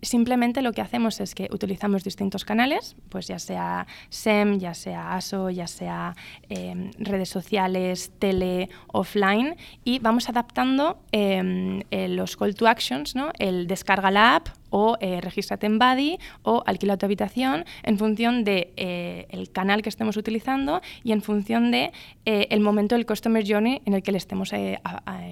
Em, 0.00 0.20
simplemente 0.20 0.62
lo 0.62 0.72
que 0.72 0.80
hacemos 0.80 1.20
es 1.20 1.34
que 1.34 1.48
utilizamos 1.52 2.04
distintos 2.04 2.44
canales, 2.44 2.96
pues 3.08 3.26
ya 3.26 3.38
sea 3.38 3.86
SEM, 4.08 4.58
ya 4.58 4.74
sea 4.74 5.14
ASO, 5.14 5.50
ya 5.50 5.66
sea 5.66 6.14
em, 6.48 6.90
redes 6.98 7.28
sociales, 7.28 8.12
tele, 8.18 8.68
offline, 8.92 9.56
y 9.84 9.98
vamos 9.98 10.28
adaptando 10.28 10.98
em, 11.12 11.82
eh, 11.90 12.08
los 12.08 12.36
call 12.36 12.54
to 12.54 12.66
actions, 12.66 13.14
¿no? 13.14 13.30
el 13.38 13.66
descarga 13.66 14.10
la 14.10 14.36
app 14.36 14.48
o 14.70 14.96
eh, 15.00 15.20
regístrate 15.20 15.66
en 15.66 15.78
Buddy 15.78 16.18
o 16.42 16.62
alquila 16.64 16.96
tu 16.96 17.06
habitación 17.06 17.64
en 17.82 17.98
función 17.98 18.44
de 18.44 18.72
eh, 18.76 19.26
canal 19.52 19.82
que 19.82 19.88
estemos 19.88 20.16
utilizando 20.16 20.80
y 21.02 21.12
en 21.12 21.22
función 21.22 21.70
de 21.70 21.92
el 22.24 22.60
momento 22.60 22.94
del 22.94 23.06
customer 23.06 23.44
journey 23.46 23.82
en 23.84 23.94
el 23.94 24.02
que 24.02 24.12
le 24.12 24.18
estemos 24.18 24.52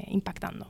impactando. 0.08 0.68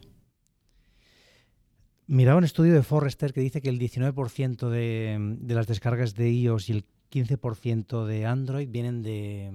Miraba 2.09 2.39
un 2.39 2.45
estudio 2.45 2.73
de 2.73 2.83
Forrester 2.83 3.35
que 3.35 3.43
dice 3.43 3.61
que 3.61 3.69
el 3.69 3.79
19% 3.79 4.71
de, 4.71 5.37
de, 5.41 5.55
las 5.55 5.67
descargas 5.67 6.15
de 6.15 6.31
iOS 6.31 6.71
y 6.71 6.73
el 6.73 6.85
15% 7.13 8.07
de 8.07 8.25
Android 8.25 8.67
vienen 8.71 9.03
de, 9.03 9.53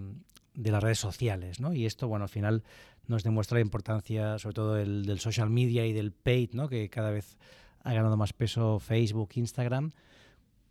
las 0.71 0.83
redes 0.83 0.99
sociales, 0.99 1.59
¿no? 1.59 1.73
Y 1.73 1.87
esto, 1.87 2.07
bueno, 2.07 2.25
al 2.25 2.29
final 2.29 2.63
nos 3.07 3.23
demuestra 3.23 3.55
la 3.57 3.61
importancia, 3.61 4.37
sobre 4.37 4.53
todo 4.53 4.77
el, 4.77 5.03
del 5.07 5.19
social 5.19 5.49
media 5.49 5.87
y 5.87 5.93
del 5.93 6.11
paid, 6.11 6.51
¿no? 6.53 6.69
Que 6.69 6.89
cada 6.89 7.09
vez 7.09 7.39
ha 7.83 7.91
ganado 7.91 8.17
más 8.17 8.33
peso 8.33 8.77
Facebook, 8.77 9.29
Instagram. 9.33 9.91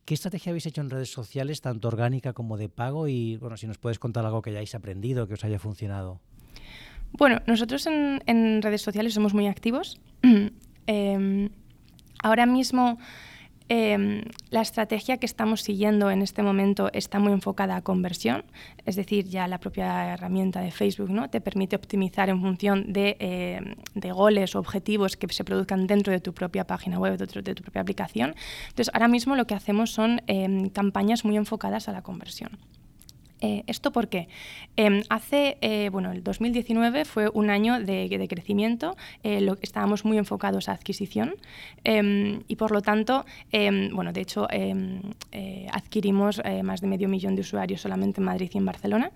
¿Qué 0.05 0.15
estrategia 0.15 0.51
habéis 0.51 0.67
hecho 0.67 0.83
en 0.83 0.91
redes 0.91 1.11
sociales, 1.11 1.62
tanto 1.62 1.89
orgánica 1.89 2.33
como 2.33 2.59
de 2.59 2.69
pago? 2.69 3.09
Y, 3.09 3.39
bueno, 3.39 3.57
si 3.57 3.67
nos 3.67 3.79
puedes 3.79 3.99
contar 3.99 4.25
algo 4.25 4.41
que 4.41 4.51
hayáis 4.51 4.77
aprendido, 4.77 5.27
que 5.27 5.35
os 5.35 5.45
haya 5.45 5.59
funcionado. 5.59 6.21
Bueno, 7.11 7.41
nosotros 7.49 7.89
en, 7.89 8.62
redes 8.62 8.83
sociales 8.83 9.15
somos 9.15 9.35
muy 9.35 9.49
activos. 9.49 10.01
eh, 10.87 11.51
Ahora 12.23 12.47
mismo 12.47 12.99
em, 13.69 14.23
la 14.50 14.61
estrategia 14.61 15.17
que 15.17 15.26
estamos 15.26 15.62
siguiendo 15.62 16.11
en 16.11 16.23
este 16.23 16.43
momento 16.43 16.91
está 16.93 17.19
muy 17.19 17.33
enfocada 17.33 17.76
a 17.76 17.83
conversión, 17.83 18.45
es 18.87 18.97
decir, 18.97 19.26
ya 19.29 19.49
la 19.49 19.59
propia 19.59 20.12
herramienta 20.14 20.61
de 20.61 20.71
Facebook 20.71 21.11
¿no? 21.11 21.31
te 21.31 21.41
permite 21.41 21.76
optimizar 21.76 22.29
en 22.29 22.41
función 22.41 22.93
de, 22.93 23.17
em, 23.19 23.75
de, 23.95 24.12
goles 24.12 24.55
o 24.55 24.59
objetivos 24.59 25.17
que 25.17 25.26
se 25.33 25.45
produzcan 25.45 25.87
dentro 25.87 26.12
de 26.12 26.21
tu 26.21 26.33
propia 26.33 26.64
página 26.64 26.99
web, 26.99 27.19
dentro 27.19 27.43
de 27.43 27.55
tu 27.55 27.62
propia 27.62 27.83
aplicación. 27.83 28.35
Entonces, 28.69 28.91
ahora 28.95 29.09
mismo 29.09 29.37
lo 29.37 29.47
que 29.47 29.55
hacemos 29.55 29.91
son 29.91 30.23
em, 30.26 30.69
campañas 30.69 31.25
muy 31.25 31.37
enfocadas 31.37 31.88
a 31.88 31.93
la 31.93 32.02
conversión. 32.02 32.59
Eh, 33.42 33.64
¿Esto 33.66 33.90
por 33.90 34.08
qué? 34.08 34.28
Em, 34.76 35.02
hace, 35.11 35.58
eh, 35.61 35.88
bueno, 35.90 36.12
el 36.12 36.22
2019 36.22 37.04
fue 37.04 37.28
un 37.34 37.50
año 37.50 37.80
de, 37.80 38.26
crecimiento, 38.30 38.96
eh, 39.25 39.40
lo, 39.40 39.58
estábamos 39.61 40.04
muy 40.04 40.16
enfocados 40.16 40.68
a 40.68 40.72
adquisición 40.72 41.34
em, 41.82 42.42
y 42.46 42.54
por 42.54 42.70
lo 42.70 42.82
tanto, 42.82 43.26
em, 43.50 43.94
bueno, 43.94 44.12
de 44.12 44.20
hecho 44.20 44.46
adquirimos 45.72 46.40
más 46.62 46.80
de 46.80 46.87
medio 46.87 47.08
millón 47.08 47.34
de 47.34 47.40
usuarios 47.40 47.80
solamente 47.80 48.20
en 48.20 48.25
Madrid 48.25 48.50
y 48.54 48.58
en 48.58 48.64
Barcelona. 48.64 49.11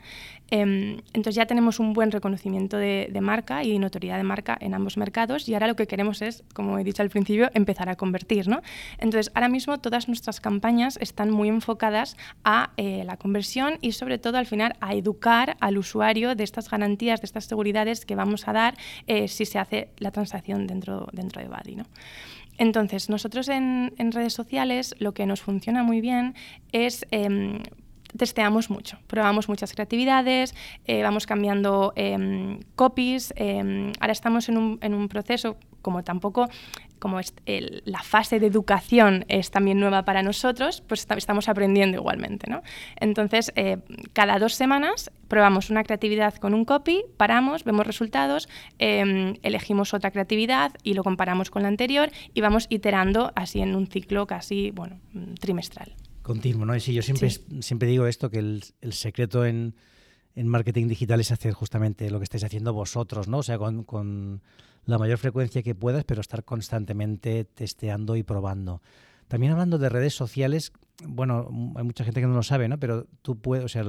entonces 0.50 1.35
ya 1.35 1.47
tenemos 1.47 1.78
un 1.78 1.92
buen 1.92 2.11
reconocimiento 2.11 2.76
de, 2.78 3.09
de, 3.12 3.21
marca 3.21 3.62
y 3.62 3.78
notoriedad 3.78 4.16
de 4.16 4.23
marca 4.25 4.56
en 4.61 4.75
ambos 4.75 4.97
mercados 4.97 5.49
y 5.49 5.54
ahora 5.54 5.66
lo 5.66 5.76
que 5.76 5.87
queremos 5.87 6.23
es, 6.23 6.42
como 6.52 6.78
he 6.78 6.85
dicho 6.85 7.02
al 7.02 7.11
principio, 7.11 7.50
empezar 7.54 7.88
a 7.88 7.97
convertir. 7.97 8.49
¿no? 8.49 8.62
Entonces 8.99 9.30
ahora 9.35 9.49
mismo 9.49 9.78
todas 9.78 10.09
nuestras 10.09 10.40
campañas 10.40 10.99
están 11.00 11.30
muy 11.30 11.49
enfocadas 11.49 12.16
a 12.45 12.71
la 12.76 13.16
conversión 13.16 13.78
y 13.80 13.92
sobre 13.92 14.16
todo 14.19 14.39
al 14.39 14.47
final 14.47 14.77
a 14.81 14.95
educar 14.95 15.57
al 15.61 15.79
usuario 15.79 16.35
de 16.35 16.45
estas 16.45 16.71
garantías, 16.71 17.21
de 17.21 17.27
estas 17.27 17.45
seguridades 17.45 18.05
que 18.05 18.15
vamos 18.15 18.49
a 18.49 18.53
dar 18.53 18.75
eh, 19.07 19.29
si 19.29 19.47
se 19.47 19.59
hace 19.59 19.91
la 19.99 20.11
transacción 20.11 20.67
dentro, 20.67 21.09
dentro 21.13 21.43
de 21.43 21.49
Buddy. 21.49 21.77
Entonces, 22.59 23.09
nosotros 23.11 23.49
en, 23.49 23.93
redes 23.99 24.33
sociales 24.33 24.95
lo 24.99 25.13
que 25.13 25.27
nos 25.27 25.43
funciona 25.43 25.83
muy 25.83 26.01
bien 26.01 26.35
es... 26.73 27.07
Em, 27.11 27.63
testeamos 28.17 28.71
mucho, 28.71 28.99
probamos 29.09 29.47
muchas 29.49 29.75
creatividades, 29.75 30.55
eh, 30.87 31.03
vamos 31.03 31.27
cambiando 31.27 31.93
em, 31.97 32.61
copies. 32.75 33.35
Em, 33.37 33.93
ahora 34.01 34.13
estamos 34.13 34.49
en 34.49 34.57
un, 34.57 34.79
en 34.81 34.95
un, 34.95 35.09
proceso, 35.09 35.59
como 35.87 36.02
tampoco 36.02 36.49
como 36.99 37.21
la 37.85 38.02
fase 38.02 38.40
de 38.40 38.49
educación 38.49 39.25
es 39.28 39.52
también 39.52 39.78
nueva 39.78 40.05
para 40.05 40.25
nosotros, 40.25 40.83
pues 40.88 41.07
estamos 41.16 41.49
aprendiendo 41.49 41.99
igualmente. 41.99 42.50
¿no? 42.50 42.62
Entonces, 42.99 43.52
eh, 43.55 43.78
cada 44.12 44.40
dos 44.40 44.55
semanas 44.55 45.12
probamos 45.28 45.71
una 45.71 45.85
creatividad 45.85 46.35
con 46.35 46.55
un 46.55 46.64
copy, 46.64 47.05
paramos, 47.16 47.62
vemos 47.62 47.87
resultados, 47.87 48.49
em, 48.81 49.37
elegimos 49.45 49.95
otra 49.95 50.11
creatividad 50.11 50.73
y 50.83 50.95
lo 50.95 51.05
comparamos 51.05 51.50
con 51.50 51.62
la 51.62 51.69
anterior 51.69 52.11
y 52.35 52.40
vamos 52.40 52.66
iterando 52.71 53.31
así 53.37 53.61
en 53.61 53.76
un 53.76 53.87
ciclo 53.87 54.26
casi 54.26 54.73
bueno, 54.73 54.99
trimestral. 55.38 55.95
Continuo, 56.23 56.66
¿no? 56.66 56.75
Y 56.75 56.81
sí, 56.81 56.93
yo 56.93 57.02
siempre, 57.02 57.31
siempre 57.31 57.87
digo 57.87 58.09
esto, 58.09 58.31
que 58.31 58.40
el, 58.40 58.64
secreto 58.90 59.47
en, 59.47 59.76
marketing 60.35 60.88
digital 60.88 61.21
es 61.21 61.31
hacer 61.31 61.52
justamente 61.52 62.11
lo 62.11 62.19
que 62.19 62.25
estáis 62.25 62.43
haciendo 62.43 62.73
vosotros, 62.73 63.28
¿no? 63.28 63.38
O 63.38 63.43
sea, 63.45 63.59
con 63.59 64.43
la 64.87 64.99
mayor 64.99 65.19
frecuencia 65.19 65.62
que 65.62 65.75
puedas, 65.75 66.05
pero 66.05 66.21
estar 66.21 66.45
constantemente 66.45 67.45
testeando 67.45 68.16
y 68.16 68.23
probando. 68.23 68.81
También 69.28 69.52
hablando 69.52 69.78
de 69.78 69.88
redes 69.88 70.14
sociales, 70.14 70.73
bueno, 71.05 71.49
hay 71.76 71.85
mucha 71.85 72.05
gente 72.05 72.21
que 72.21 72.26
no 72.26 72.35
lo 72.35 72.43
sabe, 72.43 72.69
¿no? 72.69 72.78
Pero 72.78 73.07
tú 73.23 73.38
puedes, 73.38 73.64
o 73.64 73.69
sea, 73.69 73.85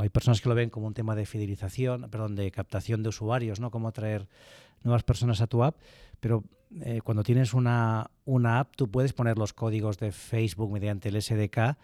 hay 0.00 0.08
personas 0.08 0.40
que 0.40 0.48
lo 0.48 0.54
ven 0.54 0.70
como 0.70 0.86
un 0.86 0.94
tema 0.94 1.14
de 1.14 1.26
fidelización, 1.26 2.08
perdón, 2.10 2.34
de 2.34 2.50
captación 2.50 3.02
de 3.02 3.10
usuarios, 3.10 3.60
¿no? 3.60 3.70
Cómo 3.70 3.88
atraer 3.88 4.26
nuevas 4.82 5.02
personas 5.02 5.40
a 5.42 5.46
tu 5.46 5.62
app. 5.62 5.76
Pero 6.20 6.44
eh, 6.80 7.00
cuando 7.04 7.22
tienes 7.22 7.52
una, 7.52 8.10
una 8.24 8.60
app, 8.60 8.74
tú 8.76 8.90
puedes 8.90 9.12
poner 9.12 9.36
los 9.36 9.52
códigos 9.52 9.98
de 9.98 10.10
Facebook 10.10 10.72
mediante 10.72 11.10
el 11.10 11.20
SDK 11.20 11.76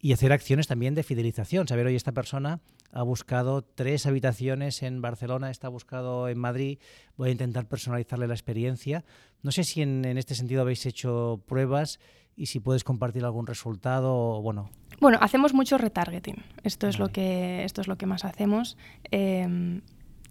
y 0.00 0.12
hacer 0.12 0.32
acciones 0.32 0.66
también 0.66 0.94
de 0.94 1.02
fidelización. 1.02 1.66
Saber, 1.66 1.86
oye, 1.86 1.96
esta 1.96 2.12
persona 2.12 2.60
ha 2.92 3.02
buscado 3.02 3.62
tres 3.62 4.06
habitaciones 4.06 4.82
en 4.82 5.02
Barcelona, 5.02 5.50
está 5.50 5.68
buscado 5.68 6.28
en 6.28 6.38
Madrid, 6.38 6.78
voy 7.16 7.28
a 7.28 7.32
intentar 7.32 7.66
personalizarle 7.66 8.28
la 8.28 8.34
experiencia. 8.34 9.04
No 9.42 9.50
sé 9.50 9.64
si 9.64 9.82
en, 9.82 10.04
este 10.16 10.34
sentido 10.34 10.62
habéis 10.62 10.86
hecho 10.86 11.42
pruebas 11.46 11.98
y 12.36 12.46
si 12.46 12.60
puedes 12.60 12.84
compartir 12.84 13.24
algún 13.24 13.46
resultado 13.46 14.40
bueno. 14.40 14.70
Bueno, 15.00 15.18
hacemos 15.20 15.54
mucho 15.54 15.78
retargeting. 15.78 16.44
Esto 16.62 16.88
es 16.88 16.98
lo 16.98 17.08
que 17.08 17.64
esto 17.64 17.80
es 17.80 17.88
lo 17.88 17.96
que 17.96 18.06
más 18.06 18.24
hacemos. 18.24 18.76
Em, 19.10 19.82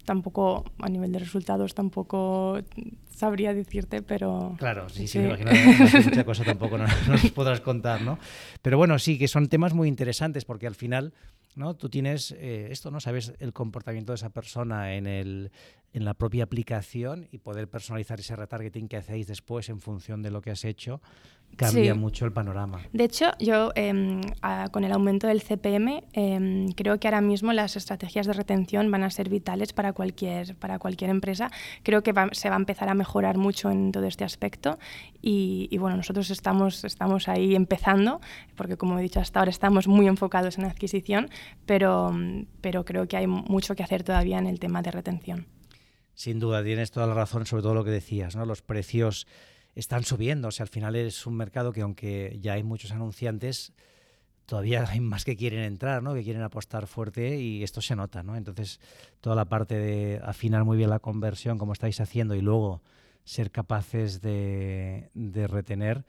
tampoco 0.08 0.64
a 0.78 0.88
nivel 0.88 1.12
de 1.12 1.18
resultados 1.18 1.74
tampoco 1.74 2.58
sabría 3.10 3.52
decirte, 3.52 4.00
pero... 4.00 4.56
Claro, 4.56 4.88
sí, 4.88 5.06
sí, 5.06 5.18
me 5.18 5.26
imagino 5.26 5.50
que 5.50 6.00
mucha 6.02 6.24
cosa 6.24 6.44
tampoco 6.44 6.78
nos, 6.78 7.08
nos, 7.08 7.30
podrás 7.32 7.60
contar, 7.60 8.00
¿no? 8.00 8.18
Pero 8.62 8.78
bueno, 8.78 8.98
sí, 8.98 9.18
que 9.18 9.28
son 9.28 9.48
temas 9.48 9.74
muy 9.74 9.86
interesantes 9.86 10.46
porque 10.46 10.66
al 10.66 10.74
final, 10.74 11.12
¿no? 11.56 11.76
Tú 11.76 11.90
tienes 11.90 12.34
eh, 12.38 12.68
esto, 12.70 12.90
¿no? 12.90 13.00
Sabes 13.00 13.34
el 13.38 13.52
comportamiento 13.52 14.12
de 14.12 14.16
esa 14.16 14.30
persona 14.30 14.94
en, 14.94 15.06
el, 15.06 15.50
en 15.92 16.06
la 16.06 16.14
propia 16.14 16.44
aplicación 16.44 17.28
y 17.30 17.36
poder 17.36 17.68
personalizar 17.68 18.18
ese 18.18 18.34
retargeting 18.34 18.88
que 18.88 18.96
hacéis 18.96 19.26
después 19.26 19.68
en 19.68 19.78
función 19.78 20.22
de 20.22 20.30
lo 20.30 20.40
que 20.40 20.52
has 20.52 20.64
hecho 20.64 21.02
cambia 21.56 21.94
mucho 21.94 22.24
el 22.24 22.32
panorama. 22.32 22.80
De 22.92 23.04
hecho, 23.04 23.32
yo 23.40 23.72
em, 23.74 24.20
con 24.70 24.84
el 24.84 24.92
aumento 24.92 25.26
del 25.26 25.42
CPM 25.42 26.04
em, 26.12 26.68
creo 26.68 27.00
que 27.00 27.08
ahora 27.08 27.20
mismo 27.20 27.52
las 27.52 27.76
estrategias 27.76 28.26
de 28.26 28.32
retención 28.32 28.90
van 28.90 29.02
a 29.02 29.10
ser 29.10 29.28
vitales 29.28 29.72
para 29.72 29.92
cualquier, 29.92 30.54
para 30.56 30.78
cualquier 30.78 31.10
empresa. 31.10 31.50
Creo 31.82 32.02
que 32.02 32.14
se 32.32 32.48
va 32.48 32.56
a 32.56 32.58
empezar 32.58 32.88
a 32.88 32.94
mejorar 32.94 33.38
mucho 33.38 33.70
en 33.70 33.90
todo 33.92 34.04
este 34.04 34.24
aspecto 34.24 34.78
y, 35.20 35.76
bueno, 35.78 35.96
nosotros 35.96 36.30
estamos, 36.30 36.84
estamos 36.84 37.28
ahí 37.28 37.56
empezando, 37.56 38.20
porque 38.56 38.76
como 38.76 38.98
he 38.98 39.02
dicho 39.02 39.20
hasta 39.20 39.40
ahora 39.40 39.50
estamos 39.50 39.88
muy 39.88 40.06
enfocados 40.06 40.58
en 40.58 40.64
adquisición, 40.64 41.28
pero, 41.66 42.14
pero 42.60 42.84
creo 42.84 43.08
que 43.08 43.16
hay 43.16 43.26
mucho 43.26 43.74
que 43.74 43.82
hacer 43.82 44.04
todavía 44.04 44.38
en 44.38 44.46
el 44.46 44.60
tema 44.60 44.82
de 44.82 44.92
retención. 44.92 45.46
Sin 46.14 46.40
duda, 46.40 46.64
tienes 46.64 46.90
toda 46.90 47.06
la 47.06 47.14
razón 47.14 47.46
sobre 47.46 47.62
todo 47.62 47.74
lo 47.74 47.84
que 47.84 47.90
decías, 47.90 48.34
¿no? 48.34 48.44
Los 48.44 48.62
precios 48.62 49.26
están 49.78 50.04
subiendo. 50.04 50.48
O 50.48 50.50
sea, 50.50 50.64
al 50.64 50.68
final 50.68 50.96
es 50.96 51.26
un 51.26 51.36
mercado 51.36 51.72
que 51.72 51.82
aunque 51.82 52.36
ya 52.40 52.54
hay 52.54 52.64
muchos 52.64 52.90
anunciantes, 52.90 53.72
todavía 54.44 54.84
hay 54.88 55.00
más 55.00 55.24
que 55.24 55.36
quieren 55.36 55.60
entrar, 55.60 56.02
¿no? 56.02 56.14
que 56.14 56.24
quieren 56.24 56.42
apostar 56.42 56.86
fuerte 56.86 57.38
y 57.38 57.62
esto 57.62 57.80
se 57.80 57.94
nota. 57.94 58.22
¿no? 58.22 58.36
Entonces, 58.36 58.80
toda 59.20 59.36
la 59.36 59.44
parte 59.44 59.78
de 59.78 60.20
afinar 60.24 60.64
muy 60.64 60.76
bien 60.76 60.90
la 60.90 60.98
conversión, 60.98 61.58
como 61.58 61.72
estáis 61.72 62.00
haciendo, 62.00 62.34
y 62.34 62.40
luego 62.40 62.82
ser 63.24 63.50
capaces 63.52 64.20
de, 64.20 65.10
retener, 65.48 66.04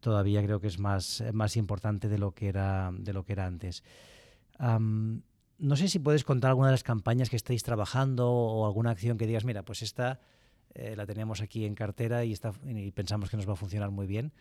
todavía 0.00 0.42
creo 0.42 0.60
que 0.60 0.68
es 0.68 0.78
más, 0.78 1.22
más 1.32 1.56
importante 1.56 2.08
de 2.08 2.16
lo 2.16 2.32
que 2.32 2.48
era, 2.48 2.90
de 2.92 3.12
lo 3.12 3.24
que 3.24 3.32
era 3.32 3.44
antes. 3.46 3.82
no 4.58 5.76
sé 5.76 5.88
si 5.88 5.98
puedes 5.98 6.24
contar 6.24 6.50
alguna 6.50 6.68
de 6.68 6.74
las 6.74 6.84
campañas 6.84 7.28
que 7.28 7.36
estáis 7.36 7.64
trabajando 7.64 8.30
o 8.30 8.66
alguna 8.66 8.92
acción 8.92 9.18
que 9.18 9.26
digas, 9.26 9.44
mira, 9.44 9.62
pues 9.62 9.82
esta 9.82 10.20
eh, 10.74 10.94
la 10.96 11.06
teníamos 11.06 11.40
aquí 11.40 11.64
en 11.64 11.74
cartera 11.74 12.24
y 12.24 12.34
pensamos 12.94 13.30
que 13.30 13.36
nos 13.36 13.48
va 13.48 13.54
a 13.54 13.56
funcionar 13.56 13.90
muy 13.90 14.06
bien. 14.06 14.32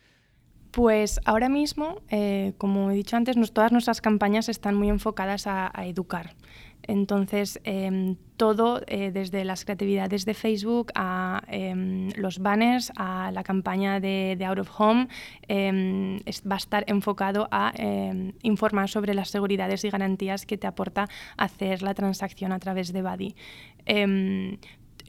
Pues 0.71 1.19
ahora 1.25 1.49
mismo, 1.49 2.03
eh, 2.09 2.53
como 2.59 2.91
he 2.91 2.93
dicho 2.93 3.17
antes, 3.17 3.35
todas 3.53 3.71
nuestras 3.71 4.01
campañas 4.01 4.49
están 4.49 4.75
muy 4.75 4.89
enfocadas 4.89 5.47
a, 5.47 5.71
educar. 5.85 6.35
Entonces, 6.83 7.59
em, 7.63 8.15
todo 8.37 8.81
eh, 8.87 9.11
desde 9.11 9.43
las 9.45 9.65
creatividades 9.65 10.25
de 10.25 10.33
Facebook 10.33 10.91
a 10.95 11.41
em, 11.47 12.09
los 12.15 12.39
banners, 12.39 12.91
a 12.95 13.31
la 13.31 13.43
campaña 13.43 13.99
de, 13.99 14.37
Out 14.45 14.59
of 14.59 14.79
Home, 14.79 15.07
em, 15.47 16.19
va 16.49 16.55
a 16.55 16.57
estar 16.57 16.83
enfocado 16.87 17.47
a 17.51 17.73
informar 18.43 18.89
sobre 18.89 19.13
las 19.15 19.29
seguridades 19.29 19.83
y 19.83 19.89
garantías 19.89 20.45
que 20.45 20.57
te 20.57 20.67
aporta 20.67 21.07
hacer 21.35 21.81
la 21.81 21.95
transacción 21.95 22.51
a 22.51 22.59
través 22.59 22.93
de 22.93 23.01
Buddy 23.01 23.35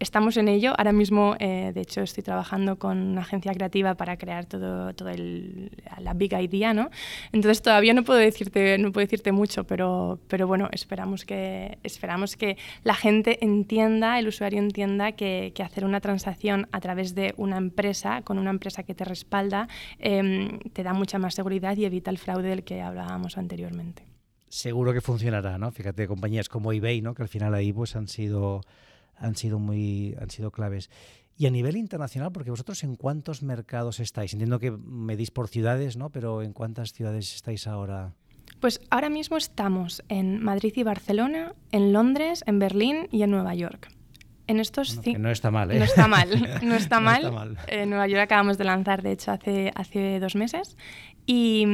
estamos 0.00 0.36
en 0.36 0.48
ello. 0.48 0.74
Ahora 0.76 0.92
mismo, 0.92 1.36
eh, 1.38 1.70
de 1.72 1.80
hecho, 1.82 2.00
estoy 2.00 2.24
trabajando 2.24 2.76
con 2.76 2.98
una 2.98 3.20
agencia 3.20 3.52
creativa 3.52 3.94
para 3.94 4.16
crear 4.16 4.46
todo, 4.46 4.92
todo 4.94 5.10
el, 5.10 5.70
la 6.00 6.14
big 6.14 6.32
idea, 6.32 6.74
¿no? 6.74 6.90
Entonces 7.32 7.62
todavía 7.62 7.94
no 7.94 8.02
puedo 8.02 8.18
decirte, 8.18 8.78
no 8.78 8.90
puedo 8.90 9.04
decirte 9.06 9.30
mucho, 9.30 9.64
pero, 9.64 10.18
pero 10.26 10.46
bueno, 10.46 10.68
esperamos 10.72 11.24
que, 11.24 11.78
esperamos 11.84 12.36
que 12.36 12.56
la 12.82 12.94
gente 12.94 13.44
entienda, 13.44 14.18
el 14.18 14.26
usuario 14.26 14.58
entienda 14.58 15.12
que, 15.12 15.52
que 15.54 15.62
hacer 15.62 15.84
una 15.84 16.00
transacción 16.00 16.66
a 16.72 16.80
través 16.80 17.14
de 17.14 17.34
una 17.36 17.58
empresa, 17.58 18.22
con 18.22 18.38
una 18.38 18.50
empresa 18.50 18.82
que 18.82 18.94
te 18.94 19.04
respalda, 19.04 19.68
em, 19.98 20.58
te 20.72 20.82
da 20.82 20.94
mucha 20.94 21.18
más 21.18 21.34
seguridad 21.34 21.76
y 21.76 21.84
evita 21.84 22.10
el 22.10 22.18
fraude 22.18 22.48
del 22.48 22.64
que 22.64 22.80
hablábamos 22.80 23.36
anteriormente. 23.36 24.04
Seguro 24.48 24.92
que 24.92 25.00
funcionará, 25.00 25.58
¿no? 25.58 25.70
Fíjate, 25.70 26.08
compañías 26.08 26.48
como 26.48 26.72
eBay, 26.72 27.02
¿no? 27.02 27.14
Que 27.14 27.22
al 27.22 27.28
final 27.28 27.54
ahí 27.54 27.72
pues 27.72 27.94
han 27.94 28.08
sido 28.08 28.62
han 29.20 29.36
sido 29.36 29.58
muy 29.58 30.16
han 30.20 30.30
sido 30.30 30.50
claves. 30.50 30.90
Y 31.36 31.46
a 31.46 31.50
nivel 31.50 31.76
internacional, 31.76 32.32
porque 32.32 32.50
vosotros 32.50 32.84
en 32.84 32.96
cuántos 32.96 33.42
mercados 33.42 33.98
estáis? 34.00 34.34
Entiendo 34.34 34.58
que 34.58 34.72
medís 34.72 35.30
por 35.30 35.48
ciudades, 35.48 35.96
¿no? 35.96 36.10
Pero 36.10 36.42
¿en 36.42 36.52
cuántas 36.52 36.92
ciudades 36.92 37.34
estáis 37.34 37.66
ahora? 37.66 38.12
Pues 38.60 38.80
ahora 38.90 39.08
mismo 39.08 39.38
estamos 39.38 40.02
en 40.08 40.42
Madrid 40.42 40.74
y 40.76 40.82
Barcelona, 40.82 41.54
en 41.72 41.94
Londres, 41.94 42.44
en 42.46 42.58
Berlín 42.58 43.08
y 43.10 43.22
en 43.22 43.30
Nueva 43.30 43.54
York. 43.54 43.88
En 44.48 44.60
estos 44.60 45.00
no 45.18 45.30
está 45.30 45.50
mal, 45.50 45.70
¿eh? 45.70 45.78
No 45.78 45.84
está 45.84 46.08
mal, 46.08 46.28
no 46.62 46.74
está 46.74 47.00
mal. 47.00 47.56
En 47.68 47.88
Nueva 47.88 48.08
York 48.08 48.22
acabamos 48.22 48.58
de 48.58 48.64
lanzar, 48.64 49.00
de 49.00 49.12
hecho, 49.12 49.30
hace, 49.30 49.72
hace 49.76 50.18
dos 50.20 50.34
meses. 50.34 50.76
Y, 51.24 51.64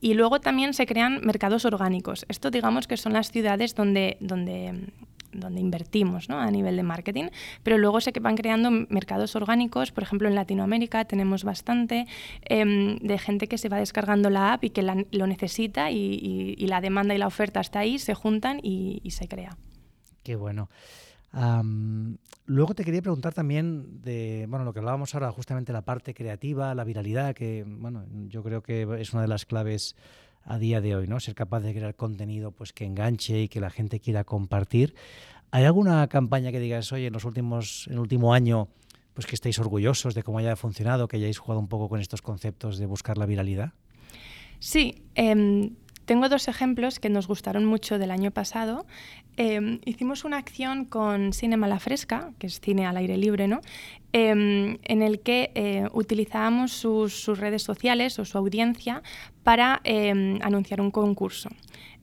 y 0.00 0.14
luego 0.14 0.40
también 0.40 0.72
se 0.72 0.86
crean 0.86 1.20
mercados 1.22 1.64
orgánicos. 1.64 2.24
Esto 2.28 2.50
digamos 2.50 2.86
que 2.86 2.96
son 2.96 3.12
las 3.12 3.30
ciudades 3.30 3.74
donde, 3.74 4.16
donde 4.20 4.90
donde 5.32 5.60
invertimos 5.60 6.28
¿no? 6.28 6.38
a 6.38 6.50
nivel 6.50 6.76
de 6.76 6.82
marketing, 6.82 7.24
pero 7.62 7.78
luego 7.78 8.00
se 8.00 8.12
van 8.20 8.36
creando 8.36 8.70
mercados 8.70 9.36
orgánicos, 9.36 9.92
por 9.92 10.02
ejemplo 10.02 10.28
en 10.28 10.34
Latinoamérica 10.34 11.04
tenemos 11.04 11.44
bastante 11.44 12.06
em, 12.42 12.98
de 12.98 13.18
gente 13.18 13.46
que 13.46 13.58
se 13.58 13.68
va 13.68 13.78
descargando 13.78 14.30
la 14.30 14.52
app 14.52 14.64
y 14.64 14.70
que 14.70 14.82
lo 14.82 15.26
necesita 15.26 15.90
y, 15.90 16.56
la 16.70 16.80
demanda 16.80 17.14
y 17.14 17.18
la 17.18 17.26
oferta 17.26 17.60
está 17.60 17.80
ahí, 17.80 17.98
se 17.98 18.14
juntan 18.14 18.60
y, 18.62 19.02
se 19.10 19.26
crea. 19.26 19.56
Qué 20.22 20.36
bueno. 20.36 20.68
luego 22.46 22.74
te 22.74 22.84
quería 22.84 23.02
preguntar 23.02 23.34
también 23.34 24.02
de, 24.02 24.46
bueno, 24.48 24.64
lo 24.64 24.72
que 24.72 24.78
hablábamos 24.78 25.14
ahora, 25.14 25.32
justamente 25.32 25.72
la 25.72 25.82
parte 25.82 26.14
creativa, 26.14 26.74
la 26.74 26.84
viralidad, 26.84 27.34
que, 27.34 27.64
bueno, 27.66 28.04
yo 28.28 28.42
creo 28.44 28.62
que 28.62 28.86
es 29.00 29.12
una 29.12 29.22
de 29.22 29.28
las 29.28 29.46
claves 29.46 29.96
a 30.44 30.58
día 30.58 30.80
de 30.80 30.96
hoy, 30.96 31.06
¿no? 31.06 31.20
Ser 31.20 31.34
capaz 31.34 31.60
de 31.60 31.72
crear 31.72 31.94
contenido 31.94 32.52
pues 32.52 32.72
que 32.72 32.84
enganche 32.84 33.42
y 33.42 33.48
que 33.48 33.60
la 33.60 33.70
gente 33.70 34.00
quiera 34.00 34.24
compartir. 34.24 34.94
¿Hay 35.50 35.64
alguna 35.64 36.06
campaña 36.08 36.52
que 36.52 36.60
digas, 36.60 36.92
oye, 36.92 37.08
en 37.08 37.12
los 37.12 37.24
últimos, 37.24 37.86
en 37.88 37.94
el 37.94 37.98
último 38.00 38.34
año, 38.34 38.68
pues 39.14 39.26
que 39.26 39.34
estéis 39.34 39.58
orgullosos 39.58 40.14
de 40.14 40.22
cómo 40.22 40.38
haya 40.38 40.54
funcionado, 40.56 41.08
que 41.08 41.16
hayáis 41.16 41.38
jugado 41.38 41.60
un 41.60 41.68
poco 41.68 41.88
con 41.88 42.00
estos 42.00 42.22
conceptos 42.22 42.78
de 42.78 42.86
buscar 42.86 43.18
la 43.18 43.26
viralidad? 43.26 43.72
Sí, 44.60 45.02
em, 45.14 45.74
tengo 46.10 46.28
dos 46.28 46.48
ejemplos 46.48 46.98
que 46.98 47.08
nos 47.08 47.28
gustaron 47.28 47.64
mucho 47.64 47.96
del 48.00 48.10
año 48.10 48.32
pasado. 48.32 48.84
Em, 49.36 49.78
hicimos 49.84 50.24
una 50.24 50.38
acción 50.38 50.84
con 50.84 51.32
Cinema 51.32 51.68
La 51.68 51.78
Fresca, 51.78 52.32
que 52.40 52.48
es 52.48 52.58
cine 52.58 52.84
al 52.84 52.96
aire 52.96 53.16
libre, 53.16 53.46
¿no? 53.46 53.60
Em, 54.12 54.78
en 54.82 55.02
el 55.02 55.20
que 55.20 55.52
eh, 55.54 55.86
utilizábamos 55.92 56.72
sus, 56.72 57.38
redes 57.38 57.62
sociales 57.62 58.18
o 58.18 58.24
su 58.24 58.36
audiencia 58.38 59.04
para 59.44 59.80
em, 59.84 60.40
anunciar 60.42 60.80
un 60.80 60.90
concurso. 60.90 61.48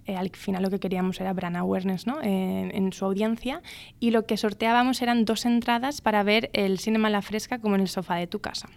Eh, 0.05 0.15
al 0.15 0.29
final 0.29 0.63
lo 0.63 0.69
que 0.69 0.79
queríamos 0.79 1.19
era 1.19 1.33
brand 1.33 1.57
awareness 1.57 2.07
¿no? 2.07 2.21
en 2.23 2.93
su 2.93 3.03
audiencia 3.03 3.61
y 3.99 4.11
lo 4.11 4.25
que 4.25 4.37
sorteábamos 4.37 5.01
eran 5.01 5.25
dos 5.25 5.45
entradas 5.45 5.99
para 5.99 6.23
ver 6.23 6.49
el 6.53 6.79
Cinema 6.79 7.09
La 7.09 7.21
Fresca 7.21 7.59
como 7.59 7.75
en 7.75 7.81
el 7.81 7.89
sofá 7.89 8.15
de 8.15 8.27
tu 8.27 8.39
casa. 8.39 8.69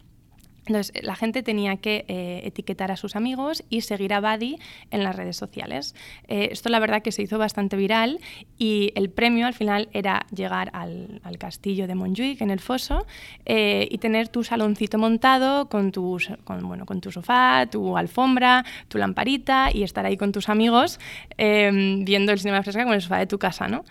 Entonces, 0.67 0.93
la 1.03 1.17
gente 1.17 1.43
tenía 1.43 1.77
que 1.77 2.05
eh, 2.09 2.43
etiquetar 2.45 2.91
a 2.91 2.97
sus 2.97 3.17
amigos 3.17 3.65
y 3.71 3.81
seguir 3.81 4.13
a 4.13 4.21
Buddy 4.21 4.59
en 4.91 5.05
las 5.05 5.17
redes 5.17 5.37
sociales. 5.37 5.95
Eh, 6.29 6.49
esto 6.53 6.69
la 6.69 6.79
verdad 6.79 7.03
que 7.03 7.13
se 7.13 7.23
hizo 7.23 7.39
bastante 7.39 7.77
viral 7.77 8.19
y 8.59 8.93
el 8.95 9.11
premio 9.11 9.47
al 9.47 9.55
final 9.55 9.89
era 9.93 10.27
llegar 10.35 10.71
al, 10.73 11.21
castillo 11.39 11.87
de 11.87 11.95
Montjuic 11.95 12.43
en 12.43 12.51
el 12.51 12.61
Foso 12.61 13.07
eh, 13.47 13.89
y 13.91 13.97
tener 13.97 14.29
tu 14.29 14.45
saloncito 14.45 14.99
montado 14.99 15.71
con, 15.71 15.91
tus, 15.91 16.29
con, 16.45 16.69
bueno, 16.69 16.85
con 16.85 17.01
tu 17.01 17.11
sofá, 17.11 17.67
tu 17.71 17.97
alfombra, 17.97 18.65
tu 18.89 18.99
lamparita 18.99 19.71
y 19.73 19.83
estar 19.83 20.05
ahí 20.05 20.19
con 20.19 20.33
tus 20.33 20.49
amigos 20.49 20.99
viendo 21.39 22.33
el 22.33 22.39
cinema 22.39 22.63
fresca 22.63 22.85
con 22.85 22.93
el 22.93 23.01
sofá 23.01 23.19
de 23.19 23.27
tu 23.27 23.39
casa. 23.39 23.69
¿no? 23.69 23.85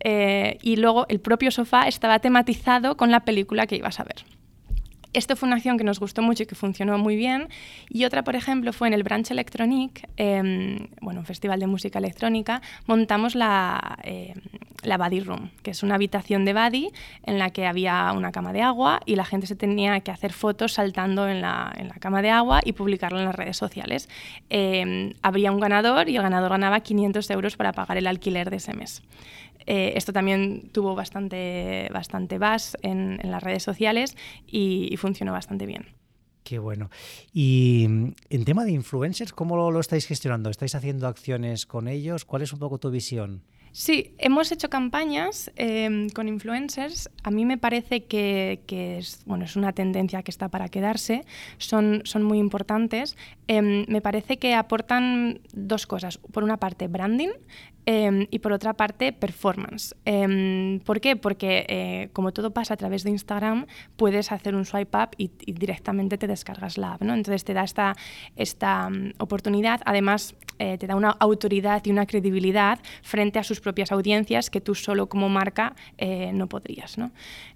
y 0.00 0.76
luego 0.76 1.06
el 1.08 1.20
propio 1.20 1.50
sofá 1.50 1.88
estaba 1.88 2.18
tematizado 2.18 2.96
con 2.96 3.10
la 3.10 3.20
película 3.20 3.66
que 3.66 3.76
ibas 3.76 4.00
a 4.00 4.04
ver. 4.04 4.24
Esto 5.14 5.36
fue 5.36 5.46
una 5.46 5.56
acción 5.56 5.78
que 5.78 5.84
nos 5.84 6.00
gustó 6.00 6.22
mucho 6.22 6.42
y 6.42 6.46
que 6.46 6.56
funcionó 6.56 6.98
muy 6.98 7.14
bien. 7.14 7.48
Y 7.88 8.04
otra, 8.04 8.24
por 8.24 8.34
ejemplo, 8.34 8.72
fue 8.72 8.88
en 8.88 8.94
el 8.94 9.04
Branch 9.04 9.30
Electronic, 9.30 10.08
em, 10.16 10.88
bueno, 11.00 11.20
un 11.20 11.26
festival 11.26 11.60
de 11.60 11.68
música 11.68 12.00
electrónica, 12.00 12.60
montamos 12.86 13.36
la, 13.36 13.98
eh, 14.02 14.34
la 14.82 14.98
Buddy 14.98 15.20
Room, 15.20 15.50
que 15.62 15.70
es 15.70 15.82
una 15.84 15.94
habitación 15.94 16.44
de 16.44 16.52
Buddy 16.52 16.90
en 17.22 17.38
la 17.38 17.50
que 17.50 17.66
había 17.66 18.12
una 18.12 18.32
cama 18.32 18.52
de 18.52 18.62
agua 18.62 19.00
y 19.06 19.14
la 19.16 19.24
gente 19.24 19.46
se 19.46 19.54
tenía 19.56 20.00
que 20.00 20.10
hacer 20.10 20.32
fotos 20.32 20.72
saltando 20.72 21.28
en 21.28 21.40
la, 21.40 21.72
en 21.76 21.88
la 21.88 21.94
cama 21.94 22.20
de 22.20 22.30
agua 22.30 22.60
y 22.64 22.72
publicarlo 22.72 23.18
en 23.20 23.24
las 23.24 23.34
redes 23.34 23.56
sociales. 23.56 24.08
Em, 24.50 25.14
habría 25.22 25.52
un 25.52 25.60
ganador 25.60 26.08
y 26.08 26.16
el 26.16 26.22
ganador 26.22 26.50
ganaba 26.50 26.80
500 26.80 27.30
euros 27.30 27.56
para 27.56 27.72
pagar 27.72 27.96
el 27.98 28.08
alquiler 28.08 28.50
de 28.50 28.56
ese 28.56 28.74
mes. 28.74 29.02
Eh, 29.66 29.92
esto 29.96 30.12
también 30.12 30.70
tuvo 30.72 30.94
bastante, 30.94 31.88
bastante 31.92 32.38
buzz 32.38 32.74
en, 32.82 33.18
las 33.22 33.42
redes 33.42 33.62
sociales 33.62 34.16
y, 34.46 34.96
funcionó 34.96 35.32
bastante 35.32 35.66
bien. 35.66 35.86
Qué 36.44 36.58
bueno. 36.58 36.90
Y 37.32 37.86
mm, 37.88 38.14
en 38.30 38.44
tema 38.44 38.64
de 38.64 38.72
influencers, 38.72 39.32
¿cómo 39.32 39.56
lo, 39.56 39.70
lo, 39.70 39.80
estáis 39.80 40.06
gestionando? 40.06 40.50
¿Estáis 40.50 40.74
haciendo 40.74 41.08
acciones 41.08 41.66
con 41.66 41.88
ellos? 41.88 42.24
¿Cuál 42.24 42.42
es 42.42 42.52
un 42.52 42.58
poco 42.58 42.78
tu 42.78 42.90
visión? 42.90 43.42
Sí, 43.76 44.14
hemos 44.18 44.52
hecho 44.52 44.70
campañas 44.70 45.50
em, 45.56 46.08
con 46.10 46.28
influencers. 46.28 47.10
A 47.24 47.32
mí 47.32 47.44
me 47.44 47.58
parece 47.58 48.04
que, 48.04 48.60
es, 48.68 49.24
bueno, 49.26 49.46
es 49.46 49.56
una 49.56 49.72
tendencia 49.72 50.22
que 50.22 50.30
está 50.30 50.48
para 50.48 50.68
quedarse. 50.68 51.24
Son, 51.58 52.02
son 52.04 52.22
muy 52.22 52.38
importantes. 52.38 53.16
Em, 53.48 53.84
me 53.88 54.00
parece 54.00 54.38
que 54.38 54.54
aportan 54.54 55.40
dos 55.52 55.88
cosas. 55.88 56.18
Por 56.18 56.44
una 56.44 56.58
parte, 56.58 56.86
branding. 56.86 57.30
Em, 57.86 58.26
y 58.30 58.38
por 58.38 58.52
otra 58.52 58.72
parte, 58.74 59.12
performance. 59.12 59.94
Em, 60.06 60.80
¿Por 60.80 61.00
qué? 61.00 61.16
Porque 61.16 61.66
eh, 61.68 62.08
como 62.12 62.32
todo 62.32 62.52
pasa 62.52 62.74
a 62.74 62.76
través 62.76 63.04
de 63.04 63.10
Instagram, 63.10 63.66
puedes 63.96 64.32
hacer 64.32 64.54
un 64.54 64.64
swipe 64.64 64.96
up 64.96 65.10
y, 65.18 65.30
directamente 65.52 66.16
te 66.16 66.26
descargas 66.26 66.78
la 66.78 66.94
app. 66.94 67.02
¿no? 67.02 67.14
Entonces 67.14 67.44
te 67.44 67.52
da 67.52 67.62
esta, 67.62 67.94
esta 68.36 68.88
mm, 68.88 69.14
oportunidad. 69.18 69.82
Además, 69.84 70.34
eh, 70.58 70.78
te 70.78 70.86
da 70.86 70.96
una 70.96 71.10
autoridad 71.10 71.82
y 71.84 71.90
una 71.90 72.06
credibilidad 72.06 72.78
frente 73.02 73.38
a 73.38 73.44
sus 73.44 73.60
propias 73.60 73.92
audiencias 73.92 74.48
que 74.48 74.60
tú 74.60 74.74
solo 74.74 75.08
como 75.08 75.28
marca 75.28 75.74
eh, 75.98 76.30
no 76.32 76.48
podrías. 76.48 76.96
¿no? 76.96 77.10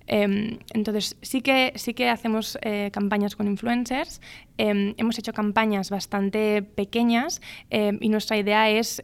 Em, 0.06 0.58
entonces, 0.74 1.16
sí 1.22 1.40
que, 1.40 1.72
sí 1.76 1.94
que 1.94 2.10
hacemos 2.10 2.58
campañas 2.92 3.34
con 3.36 3.46
influencers. 3.46 4.20
hemos 4.56 5.18
hecho 5.18 5.32
campañas 5.32 5.90
bastante 5.90 6.62
pequeñas 6.62 7.40
y 7.70 8.08
nuestra 8.08 8.36
idea 8.36 8.70
es 8.70 9.00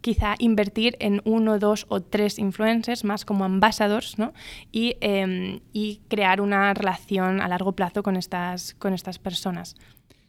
quizá 0.00 0.34
invertir 0.38 0.96
en 1.00 1.20
uno, 1.24 1.58
dos 1.58 1.86
o 1.88 2.00
tres 2.00 2.38
influencers 2.38 3.04
más 3.04 3.24
como 3.24 3.44
ambassadors 3.44 4.18
¿no? 4.18 4.32
y, 4.72 4.96
em, 5.00 5.60
y, 5.72 6.00
crear 6.08 6.40
una 6.40 6.74
relación 6.74 7.40
a 7.40 7.48
largo 7.48 7.72
plazo 7.72 8.02
con 8.02 8.16
estas, 8.16 8.74
con 8.74 8.94
estas 8.94 9.18
personas. 9.18 9.76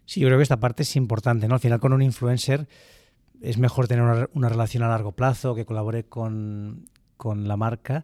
Sí, 0.05 0.19
yo 0.19 0.27
creo 0.27 0.37
que 0.37 0.43
esta 0.43 0.59
parte 0.59 0.83
es 0.83 0.95
importante. 0.95 1.47
¿no? 1.47 1.55
Al 1.55 1.59
final 1.59 1.79
con 1.79 1.93
un 1.93 2.01
influencer 2.01 2.67
es 3.41 3.57
mejor 3.57 3.87
tener 3.87 4.03
una, 4.03 4.29
una 4.33 4.49
relación 4.49 4.83
a 4.83 4.89
largo 4.89 5.13
plazo, 5.13 5.55
que 5.55 5.65
colabore 5.65 6.03
con, 6.03 6.85
con 7.21 7.47
la 7.47 7.55
marca. 7.55 8.03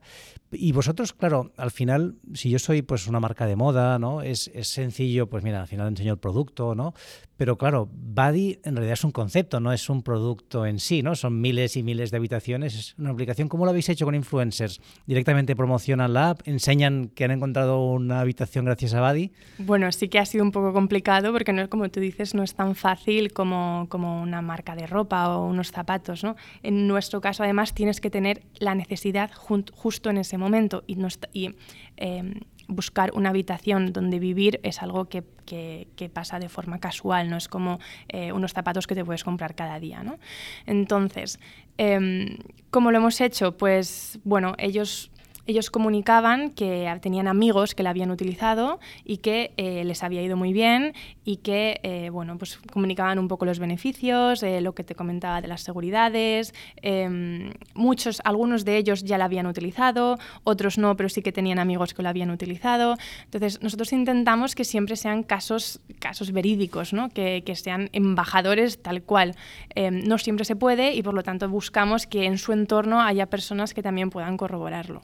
Y 0.51 0.73
vosotros, 0.73 1.11
claro, 1.11 1.51
al 1.57 1.71
final, 1.71 2.17
si 2.35 2.51
yo 2.51 2.59
soy 2.59 2.83
pues 2.83 3.07
una 3.07 3.19
marca 3.19 3.47
de 3.47 3.55
moda, 3.55 3.97
¿no? 3.97 4.21
Es, 4.21 4.51
es 4.53 4.67
sencillo, 4.67 5.27
pues 5.27 5.43
mira, 5.43 5.59
al 5.59 5.67
final 5.67 5.87
enseño 5.87 6.13
el 6.13 6.19
producto, 6.19 6.75
¿no? 6.75 6.93
Pero 7.37 7.57
claro, 7.57 7.87
Buddy 7.91 8.59
en 8.63 8.75
realidad 8.75 8.93
es 8.93 9.03
un 9.03 9.11
concepto, 9.11 9.59
no 9.59 9.71
es 9.71 9.89
un 9.89 10.01
producto 10.01 10.65
en 10.65 10.79
sí, 10.79 11.03
¿no? 11.03 11.15
Son 11.15 11.39
miles 11.39 11.77
y 11.77 11.83
miles 11.83 12.11
de 12.11 12.17
habitaciones, 12.17 12.75
es 12.75 12.95
una 12.97 13.11
aplicación. 13.11 13.47
¿Cómo 13.47 13.65
lo 13.65 13.69
habéis 13.69 13.89
hecho 13.89 14.05
con 14.05 14.15
influencers? 14.15 14.81
¿Directamente 15.05 15.55
promocionan 15.55 16.13
la 16.13 16.31
app? 16.31 16.41
¿Enseñan 16.47 17.09
que 17.09 17.25
han 17.25 17.31
encontrado 17.31 17.85
una 17.85 18.19
habitación 18.19 18.65
gracias 18.65 18.93
a 18.93 19.01
Buddy? 19.01 19.31
Bueno, 19.59 19.91
sí 19.91 20.09
que 20.09 20.19
ha 20.19 20.25
sido 20.25 20.43
un 20.43 20.51
poco 20.51 20.73
complicado 20.73 21.31
porque 21.31 21.53
no 21.53 21.69
como 21.69 21.89
tú 21.89 21.99
dices, 21.99 22.33
no 22.33 22.43
es 22.43 22.55
tan 22.55 22.75
fácil 22.75 23.33
como, 23.33 23.87
como 23.89 24.21
una 24.21 24.41
marca 24.41 24.75
de 24.75 24.87
ropa 24.87 25.37
o 25.37 25.47
unos 25.47 25.71
zapatos, 25.71 26.23
¿no? 26.23 26.35
En 26.63 26.87
nuestro 26.87 27.21
caso, 27.21 27.43
además, 27.43 27.73
tienes 27.73 28.01
que 28.01 28.09
tener 28.09 28.43
la 28.59 28.75
necesidad 28.75 29.31
justo 29.33 30.09
en 30.09 30.17
ese 30.17 30.37
momento 30.37 30.83
y, 30.87 30.95
no 30.95 31.07
y 31.33 31.55
em, 31.97 32.33
buscar 32.67 33.11
una 33.13 33.29
habitación 33.29 33.93
donde 33.93 34.19
vivir 34.19 34.59
es 34.63 34.81
algo 34.81 35.05
que, 35.05 35.23
que, 35.45 36.09
pasa 36.13 36.39
de 36.39 36.49
forma 36.49 36.79
casual, 36.79 37.29
no 37.29 37.37
es 37.37 37.47
como 37.47 37.79
eh, 38.09 38.31
unos 38.31 38.53
zapatos 38.53 38.87
que 38.87 38.95
te 38.95 39.05
puedes 39.05 39.23
comprar 39.23 39.55
cada 39.55 39.79
día. 39.79 40.03
¿no? 40.03 40.17
Entonces, 40.65 41.39
eh, 41.77 42.37
¿cómo 42.69 42.91
lo 42.91 42.97
hemos 42.97 43.21
hecho? 43.21 43.57
Pues 43.57 44.19
bueno, 44.23 44.53
ellos 44.57 45.11
ellos 45.47 45.71
comunicaban 45.71 46.51
que 46.51 46.93
tenían 47.01 47.27
amigos 47.27 47.73
que 47.73 47.83
la 47.83 47.91
habían 47.91 48.11
utilizado 48.11 48.79
y 49.03 49.17
que 49.17 49.53
eh, 49.57 49.83
les 49.85 50.03
había 50.03 50.21
ido 50.21 50.37
muy 50.37 50.53
bien 50.53 50.93
y 51.23 51.37
que 51.37 51.79
eh, 51.83 52.09
bueno, 52.09 52.37
pues 52.37 52.59
comunicaban 52.71 53.17
un 53.17 53.27
poco 53.27 53.45
los 53.45 53.59
beneficios, 53.59 54.43
eh, 54.43 54.61
lo 54.61 54.73
que 54.73 54.83
te 54.83 54.95
comentaba 54.95 55.41
de 55.41 55.47
las 55.47 55.61
seguridades. 55.61 56.53
Em, 56.81 57.51
muchos, 57.73 58.21
algunos 58.23 58.65
de 58.65 58.77
ellos 58.77 59.03
ya 59.03 59.17
la 59.17 59.25
habían 59.25 59.47
utilizado, 59.47 60.17
otros 60.43 60.77
no, 60.77 60.95
pero 60.95 61.09
sí 61.09 61.21
que 61.21 61.31
tenían 61.31 61.59
amigos 61.59 61.93
que 61.93 62.03
lo 62.03 62.09
habían 62.09 62.29
utilizado. 62.29 62.95
Entonces, 63.23 63.61
nosotros 63.61 63.93
intentamos 63.93 64.55
que 64.55 64.65
siempre 64.65 64.95
sean 64.95 65.23
casos, 65.23 65.79
casos 65.99 66.31
verídicos, 66.31 66.93
¿no? 66.93 67.09
que, 67.09 67.43
que 67.45 67.55
sean 67.55 67.89
embajadores 67.93 68.81
tal 68.81 69.01
cual. 69.03 69.35
Em, 69.75 70.03
no 70.03 70.17
siempre 70.17 70.45
se 70.45 70.55
puede 70.55 70.93
y 70.93 71.03
por 71.03 71.13
lo 71.13 71.23
tanto 71.23 71.49
buscamos 71.49 72.07
que 72.07 72.25
en 72.25 72.37
su 72.37 72.51
entorno 72.53 73.01
haya 73.01 73.27
personas 73.27 73.73
que 73.73 73.81
también 73.81 74.09
puedan 74.09 74.37
corroborarlo. 74.37 75.01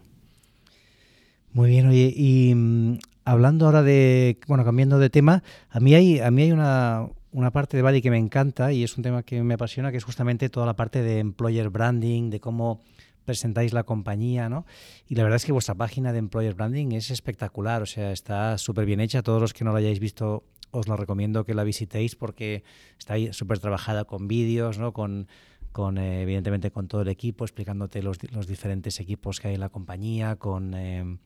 Muy 1.54 1.70
bien, 1.70 1.88
oye, 1.88 2.12
y 2.16 2.56
mm, 2.56 2.98
hablando 3.26 3.68
ahora 3.68 3.84
de, 3.84 4.40
bueno, 4.48 4.66
cambiando 4.66 4.98
de 4.98 5.12
tema, 5.12 5.44
a 5.70 5.80
mí 5.80 5.94
hay, 5.94 6.20
a 6.20 6.32
mí 6.32 6.42
hay 6.42 6.52
una, 6.52 7.08
una 7.32 7.52
parte 7.52 7.78
de 7.78 7.84
Bali 7.84 8.02
que 8.02 8.10
me 8.10 8.18
encanta 8.18 8.74
y 8.74 8.84
es 8.84 8.98
un 8.98 9.04
tema 9.04 9.22
que 9.22 9.44
me 9.44 9.54
apasiona, 9.54 9.92
que 9.92 9.98
es 9.98 10.04
justamente 10.04 10.50
toda 10.50 10.66
la 10.66 10.76
parte 10.76 11.04
de 11.04 11.20
employer 11.20 11.70
branding, 11.70 12.32
de 12.32 12.40
cómo 12.40 12.82
presentáis 13.24 13.72
la 13.72 13.84
compañía, 13.84 14.50
¿no? 14.50 14.66
Y 15.08 15.14
la 15.14 15.22
verdad 15.22 15.36
es 15.36 15.46
que 15.46 15.52
vuestra 15.52 15.76
página 15.76 16.12
de 16.12 16.18
employer 16.18 16.56
branding 16.56 16.94
es 16.94 17.12
espectacular, 17.12 17.84
o 17.84 17.86
sea, 17.86 18.12
está 18.12 18.58
súper 18.58 18.88
bien 18.88 19.00
hecha. 19.00 19.22
Todos 19.22 19.40
los 19.40 19.54
que 19.54 19.64
no 19.64 19.74
la 19.74 19.78
hayáis 19.78 20.00
visto, 20.00 20.44
os 20.72 20.88
lo 20.88 20.98
recomiendo 20.98 21.46
que 21.46 21.54
la 21.54 21.64
visitéis 21.64 22.16
porque 22.16 22.64
está 22.98 23.14
súper 23.32 23.60
trabajada 23.60 24.06
con 24.06 24.28
vídeos, 24.28 24.80
¿no? 24.80 24.92
Con 24.92 25.28
con 25.74 25.98
eh, 25.98 26.22
evidentemente 26.22 26.72
con 26.72 26.88
todo 26.88 27.02
el 27.02 27.10
equipo, 27.10 27.44
explicándote 27.44 28.02
los, 28.02 28.18
los, 28.32 28.48
diferentes 28.48 29.02
equipos 29.02 29.42
que 29.42 29.50
hay 29.50 29.56
en 29.56 29.60
la 29.60 29.70
compañía, 29.70 30.38
con 30.38 30.74
eh, 30.74 31.18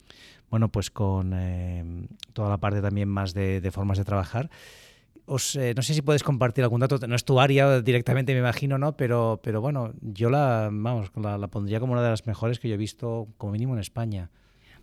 bueno 0.50 0.72
pues 0.72 0.90
con 0.90 1.34
eh, 1.36 2.08
toda 2.34 2.50
la 2.50 2.58
parte 2.58 2.82
también 2.82 3.10
más 3.10 3.36
de, 3.36 3.70
formas 3.72 4.00
de 4.00 4.06
trabajar. 4.06 4.50
Os, 5.26 5.60
no 5.76 5.82
sé 5.82 5.94
si 5.94 6.02
puedes 6.02 6.24
compartir 6.24 6.64
algún 6.64 6.80
dato, 6.80 7.06
no 7.06 7.16
es 7.16 7.26
tu 7.26 7.40
área 7.40 7.82
directamente, 7.82 8.34
me 8.34 8.40
imagino, 8.40 8.78
¿no? 8.78 8.96
Pero, 8.96 9.42
pero 9.44 9.60
bueno, 9.60 9.92
yo 10.02 10.30
la, 10.30 10.70
vamos, 10.72 11.12
la, 11.16 11.38
la 11.38 11.50
pondría 11.50 11.82
como 11.82 11.92
una 11.92 12.02
de 12.02 12.10
las 12.10 12.26
mejores 12.26 12.60
que 12.60 12.70
yo 12.70 12.76
he 12.76 12.78
visto, 12.78 13.28
como 13.38 13.52
mínimo 13.52 13.74
en 13.74 13.82
España. 13.82 14.32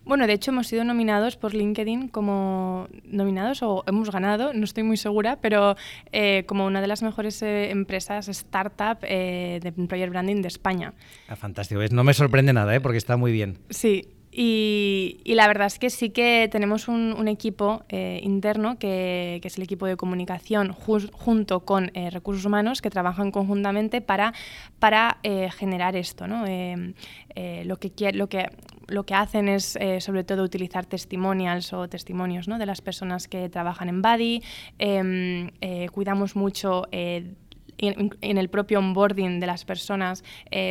Bueno, 0.05 0.27
de 0.27 0.33
hecho 0.33 0.51
hemos 0.51 0.67
sido 0.67 0.83
nominados 0.83 1.35
por 1.35 1.55
LinkedIn 1.55 2.09
como 2.09 2.87
nominados 3.05 3.63
o 3.63 3.83
hemos 3.87 4.11
ganado, 4.11 4.53
no 4.53 4.63
estoy 4.63 4.83
muy 4.83 4.97
segura, 4.97 5.39
pero 5.41 5.75
eh, 6.11 6.43
como 6.45 6.67
una 6.67 6.79
de 6.79 6.87
las 6.87 7.01
mejores 7.01 7.41
eh, 7.41 7.71
empresas 7.71 8.27
startup 8.27 8.99
eh, 9.01 9.59
de 9.63 9.69
employer 9.69 10.11
branding 10.11 10.43
de 10.43 10.47
España. 10.47 10.93
Ah, 11.27 11.35
fantástico, 11.35 11.81
no 11.91 12.03
me 12.03 12.13
sorprende 12.13 12.53
nada, 12.53 12.79
porque 12.81 12.99
está 12.99 13.17
muy 13.17 13.31
bien. 13.31 13.57
Sí, 13.71 14.09
y, 14.31 15.21
la 15.25 15.47
verdad 15.47 15.67
es 15.67 15.79
que 15.79 15.89
sí 15.89 16.11
que 16.11 16.49
tenemos 16.51 16.87
un, 16.87 17.27
equipo 17.27 17.83
interno 17.89 18.77
que, 18.77 19.41
es 19.43 19.57
el 19.57 19.63
equipo 19.63 19.87
de 19.87 19.95
comunicación 19.95 20.73
junto 20.73 21.61
con 21.61 21.89
recursos 22.11 22.45
humanos 22.45 22.81
que 22.81 22.89
trabajan 22.89 23.31
conjuntamente 23.31 24.01
para, 24.01 24.33
para 24.77 25.17
generar 25.57 25.95
esto. 25.95 26.27
¿no? 26.27 26.41
lo, 26.43 27.77
que, 27.77 28.11
lo 28.11 28.27
que 28.27 28.49
lo 28.87 29.05
que 29.05 29.13
hacen 29.13 29.49
es 29.49 29.75
eh, 29.77 30.01
sobre 30.01 30.23
todo 30.23 30.43
utilizar 30.43 30.85
testimonials 30.85 31.73
o 31.73 31.87
testimonios 31.87 32.47
¿no? 32.47 32.57
de 32.57 32.65
las 32.65 32.81
personas 32.81 33.27
que 33.27 33.49
trabajan 33.49 33.89
en 33.89 34.01
Buddy. 34.01 34.43
Em, 34.79 35.51
eh, 35.61 35.87
cuidamos 35.91 36.35
mucho 36.35 36.87
eh, 36.91 37.33
en, 37.77 38.37
el 38.37 38.49
propio 38.49 38.79
onboarding 38.79 39.39
de 39.39 39.47
las 39.47 39.65
personas 39.65 40.23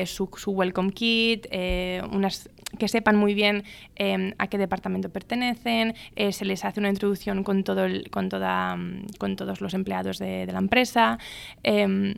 su, 0.07 0.27
welcome 0.47 0.91
kit, 0.93 1.47
que 1.47 2.89
sepan 2.89 3.17
muy 3.17 3.35
bien 3.35 3.63
em, 3.95 4.33
a 4.39 4.47
qué 4.47 4.57
departamento 4.57 5.11
pertenecen, 5.11 5.95
se 6.31 6.45
les 6.47 6.65
hace 6.65 6.81
una 6.81 6.89
introducción 6.89 7.45
con, 7.45 7.63
todo 7.63 7.87
con, 8.11 8.31
toda, 8.31 8.79
con 9.19 9.37
todos 9.37 9.61
los 9.61 9.75
empleados 9.75 10.19
de, 10.19 10.47
de 10.47 10.53
la 10.53 10.61
empresa. 10.61 11.19
Em, 11.63 12.15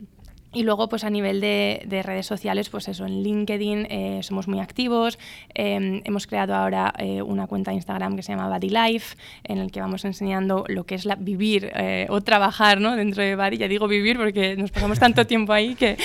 y 0.53 0.63
luego, 0.63 0.87
pues 0.87 1.03
a 1.03 1.09
nivel 1.09 1.41
de, 1.41 2.01
redes 2.03 2.25
sociales, 2.25 2.69
pues 2.69 2.87
eso, 2.87 3.05
en 3.05 3.21
LinkedIn 3.21 3.87
eh, 3.89 4.19
somos 4.23 4.47
muy 4.47 4.59
activos. 4.59 5.19
Em, 5.53 6.01
hemos 6.05 6.25
creado 6.25 6.55
ahora 6.55 6.93
eh, 6.97 7.21
una 7.21 7.47
cuenta 7.47 7.71
de 7.71 7.75
Instagram 7.75 8.15
que 8.15 8.23
se 8.23 8.31
llama 8.31 8.47
Body 8.47 8.69
Life, 8.69 9.17
en 9.43 9.57
el 9.57 9.71
que 9.71 9.81
vamos 9.81 10.05
enseñando 10.05 10.63
lo 10.67 10.85
que 10.85 10.95
es 10.95 11.05
la, 11.05 11.15
vivir 11.15 11.69
eh, 11.75 12.07
o 12.09 12.21
trabajar 12.21 12.79
¿no? 12.79 12.95
dentro 12.95 13.23
de 13.23 13.35
Body. 13.35 13.57
Ya 13.57 13.67
digo 13.67 13.87
vivir 13.87 14.17
porque 14.17 14.55
nos 14.55 14.71
pasamos 14.71 14.99
tanto 14.99 15.27
tiempo 15.27 15.53
ahí 15.53 15.75
que... 15.75 15.97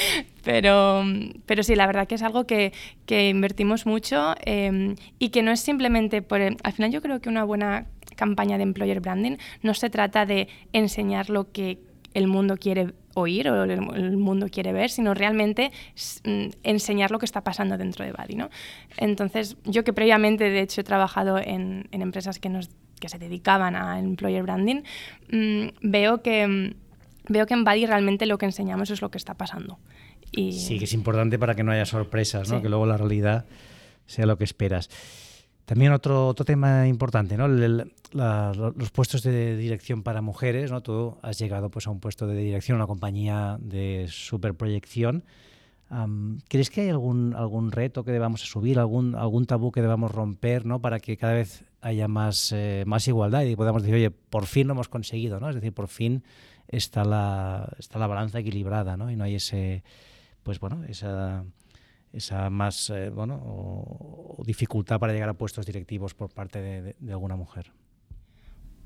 Pero, 0.44 1.04
pero 1.46 1.62
sí, 1.62 1.76
la 1.76 1.86
verdad 1.86 2.08
que 2.08 2.16
es 2.16 2.22
algo 2.22 2.48
que, 2.48 2.72
que 3.06 3.28
invertimos 3.28 3.86
mucho 3.86 4.34
em, 4.44 4.96
y 5.20 5.28
que 5.28 5.40
no 5.40 5.52
es 5.52 5.60
simplemente 5.60 6.20
por... 6.20 6.40
al 6.40 6.72
final 6.72 6.90
yo 6.90 7.00
creo 7.00 7.20
que 7.20 7.28
una 7.28 7.44
buena 7.44 7.86
campaña 8.16 8.56
de 8.56 8.64
employer 8.64 9.00
branding 9.00 9.36
no 9.62 9.72
se 9.72 9.88
trata 9.88 10.26
de 10.26 10.48
enseñar 10.72 11.30
lo 11.30 11.52
que 11.52 11.78
el 12.14 12.26
mundo 12.26 12.56
quiere 12.56 12.92
oír 13.14 13.48
o 13.48 13.64
el, 13.64 14.16
mundo 14.16 14.48
quiere 14.50 14.72
ver, 14.72 14.90
sino 14.90 15.14
realmente 15.14 15.70
mm, 16.24 16.46
enseñar 16.62 17.10
lo 17.10 17.18
que 17.18 17.26
está 17.26 17.42
pasando 17.42 17.76
dentro 17.78 18.04
de 18.04 18.12
Buddy. 18.12 18.36
¿no? 18.36 18.50
Entonces, 18.96 19.56
yo 19.64 19.84
que 19.84 19.92
previamente, 19.92 20.50
de 20.50 20.60
hecho, 20.60 20.80
he 20.80 20.84
trabajado 20.84 21.38
en, 21.38 21.88
empresas 21.90 22.38
que, 22.38 22.48
nos, 22.48 22.70
que 23.00 23.08
se 23.08 23.18
dedicaban 23.18 23.76
a 23.76 23.98
employer 23.98 24.42
branding, 24.42 24.82
mm, 25.30 25.68
veo, 25.82 26.22
que, 26.22 26.46
mm, 26.46 26.74
veo 27.28 27.46
que 27.46 27.54
en 27.54 27.64
Buddy 27.64 27.86
realmente 27.86 28.26
lo 28.26 28.38
que 28.38 28.46
enseñamos 28.46 28.90
es 28.90 29.02
lo 29.02 29.10
que 29.10 29.18
está 29.18 29.34
pasando. 29.34 29.78
Y... 30.30 30.52
Sí, 30.52 30.78
que 30.78 30.84
es 30.84 30.94
importante 30.94 31.38
para 31.38 31.54
que 31.54 31.62
no 31.62 31.72
haya 31.72 31.84
sorpresas, 31.84 32.50
¿no? 32.50 32.62
que 32.62 32.68
luego 32.68 32.86
la 32.86 32.96
realidad 32.96 33.44
sea 34.06 34.26
lo 34.26 34.38
que 34.38 34.44
esperas. 34.44 34.88
También 35.64 35.92
otro, 35.92 36.34
tema 36.34 36.88
importante, 36.88 37.36
¿no? 37.36 37.46
los 37.48 38.90
puestos 38.92 39.22
de 39.22 39.56
dirección 39.56 40.02
para 40.02 40.20
mujeres, 40.20 40.70
¿no? 40.70 40.82
Tú 40.82 41.16
has 41.22 41.38
llegado 41.38 41.70
pues, 41.70 41.86
a 41.86 41.90
un 41.90 42.00
puesto 42.00 42.26
de 42.26 42.36
dirección, 42.36 42.76
una 42.76 42.86
compañía 42.86 43.58
de 43.60 44.06
superproyección. 44.10 45.24
¿Crees 46.48 46.70
que 46.70 46.82
hay 46.82 46.88
algún, 46.88 47.34
algún 47.36 47.70
reto 47.70 48.02
que 48.02 48.12
debamos 48.12 48.40
subir, 48.40 48.78
algún, 48.78 49.14
algún 49.14 49.46
tabú 49.46 49.70
que 49.70 49.82
debamos 49.82 50.10
romper 50.10 50.66
¿no? 50.66 50.80
para 50.80 50.98
que 51.00 51.16
cada 51.16 51.34
vez 51.34 51.64
haya 51.82 52.08
más, 52.08 52.52
eh, 52.52 52.84
más 52.86 53.06
igualdad 53.08 53.42
y 53.42 53.56
podamos 53.56 53.82
decir, 53.82 53.96
oye, 53.96 54.10
por 54.10 54.46
fin 54.46 54.68
lo 54.68 54.72
hemos 54.72 54.88
conseguido, 54.88 55.38
¿no? 55.40 55.48
Es 55.48 55.54
decir, 55.56 55.74
por 55.74 55.88
fin 55.88 56.22
está 56.68 57.04
la, 57.04 57.68
está 57.78 57.98
la 57.98 58.06
balanza 58.06 58.38
equilibrada, 58.38 58.96
¿no? 58.96 59.10
Y 59.10 59.16
no 59.16 59.24
hay 59.24 59.34
ese, 59.34 59.82
pues 60.44 60.60
bueno, 60.60 60.84
esa, 60.84 61.44
esa 62.12 62.50
más, 62.50 62.90
eh, 62.90 63.10
bueno, 63.10 63.40
o, 63.44 64.42
dificultad 64.44 64.98
para 64.98 65.12
llegar 65.12 65.28
a 65.28 65.34
puestos 65.34 65.66
directivos 65.66 66.14
por 66.14 66.30
parte 66.30 66.60
de 66.60 67.12
alguna 67.12 67.36
mujer. 67.36 67.72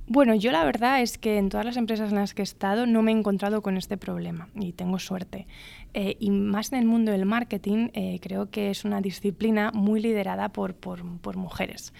Bueno, 0.08 0.36
yo 0.36 0.52
la 0.52 0.64
verdad 0.64 1.02
es 1.02 1.18
que 1.18 1.36
en 1.36 1.48
todas 1.48 1.66
las 1.66 1.76
empresas 1.76 2.10
en 2.10 2.18
las 2.18 2.32
que 2.32 2.42
he 2.42 2.44
estado 2.44 2.86
no 2.86 3.02
me 3.02 3.10
he 3.10 3.14
encontrado 3.14 3.60
con 3.60 3.76
este 3.76 3.96
problema 3.96 4.48
y 4.54 4.72
tengo 4.72 5.00
suerte. 5.00 5.48
Eh, 5.94 6.16
y 6.20 6.30
más 6.30 6.72
en 6.72 6.78
el 6.78 6.84
mundo 6.84 7.10
del 7.10 7.26
marketing, 7.26 7.88
eh, 7.92 8.20
creo 8.22 8.48
que 8.48 8.70
es 8.70 8.84
una 8.84 9.00
disciplina 9.00 9.72
muy 9.72 10.00
liderada 10.00 10.50
por, 10.50 10.76
por, 10.76 11.02
por 11.18 11.36
mujeres. 11.36 11.92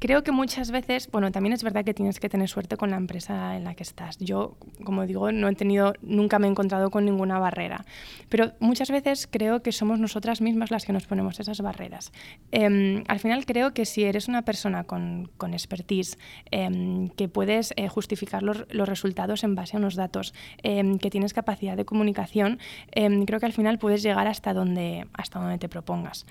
Creo 0.00 0.22
que 0.22 0.30
muchas 0.30 0.70
veces, 0.70 1.10
bueno, 1.10 1.32
también 1.32 1.52
es 1.52 1.64
verdad 1.64 1.84
que 1.84 1.92
tienes 1.92 2.20
que 2.20 2.28
tener 2.28 2.48
suerte 2.48 2.76
con 2.76 2.90
la 2.90 2.96
empresa 2.96 3.56
en 3.56 3.64
la 3.64 3.74
que 3.74 3.82
estás. 3.82 4.16
Yo, 4.18 4.56
como 4.84 5.04
digo, 5.06 5.32
no 5.32 5.48
he 5.48 5.54
tenido, 5.56 5.92
nunca 6.02 6.38
me 6.38 6.46
he 6.46 6.50
encontrado 6.50 6.90
con 6.90 7.04
ninguna 7.04 7.40
barrera, 7.40 7.84
pero 8.28 8.52
muchas 8.60 8.92
veces 8.92 9.26
creo 9.28 9.60
que 9.60 9.72
somos 9.72 9.98
nosotras 9.98 10.40
mismas 10.40 10.70
las 10.70 10.84
que 10.84 10.92
nos 10.92 11.06
ponemos 11.06 11.40
esas 11.40 11.60
barreras. 11.60 12.12
Em, 12.52 13.02
al 13.08 13.18
final 13.18 13.44
creo 13.44 13.74
que 13.74 13.84
si 13.86 14.04
eres 14.04 14.28
una 14.28 14.42
persona 14.42 14.84
con, 14.84 15.30
con 15.36 15.52
expertise, 15.52 16.16
em, 16.52 17.08
que 17.08 17.26
puedes 17.28 17.74
eh, 17.76 17.88
justificar 17.88 18.44
los, 18.44 18.66
los, 18.70 18.88
resultados 18.88 19.42
en 19.42 19.56
base 19.56 19.76
a 19.76 19.80
unos 19.80 19.96
datos, 19.96 20.32
em, 20.62 20.98
que 20.98 21.10
tienes 21.10 21.34
capacidad 21.34 21.76
de 21.76 21.84
comunicación, 21.84 22.60
creo 22.92 23.40
que 23.40 23.46
al 23.46 23.52
final 23.52 23.78
puedes 23.78 24.02
llegar 24.04 24.28
hasta 24.28 24.54
donde, 24.54 25.06
hasta 25.12 25.40
donde 25.40 25.58
te 25.58 25.68
propongas. 25.68 26.24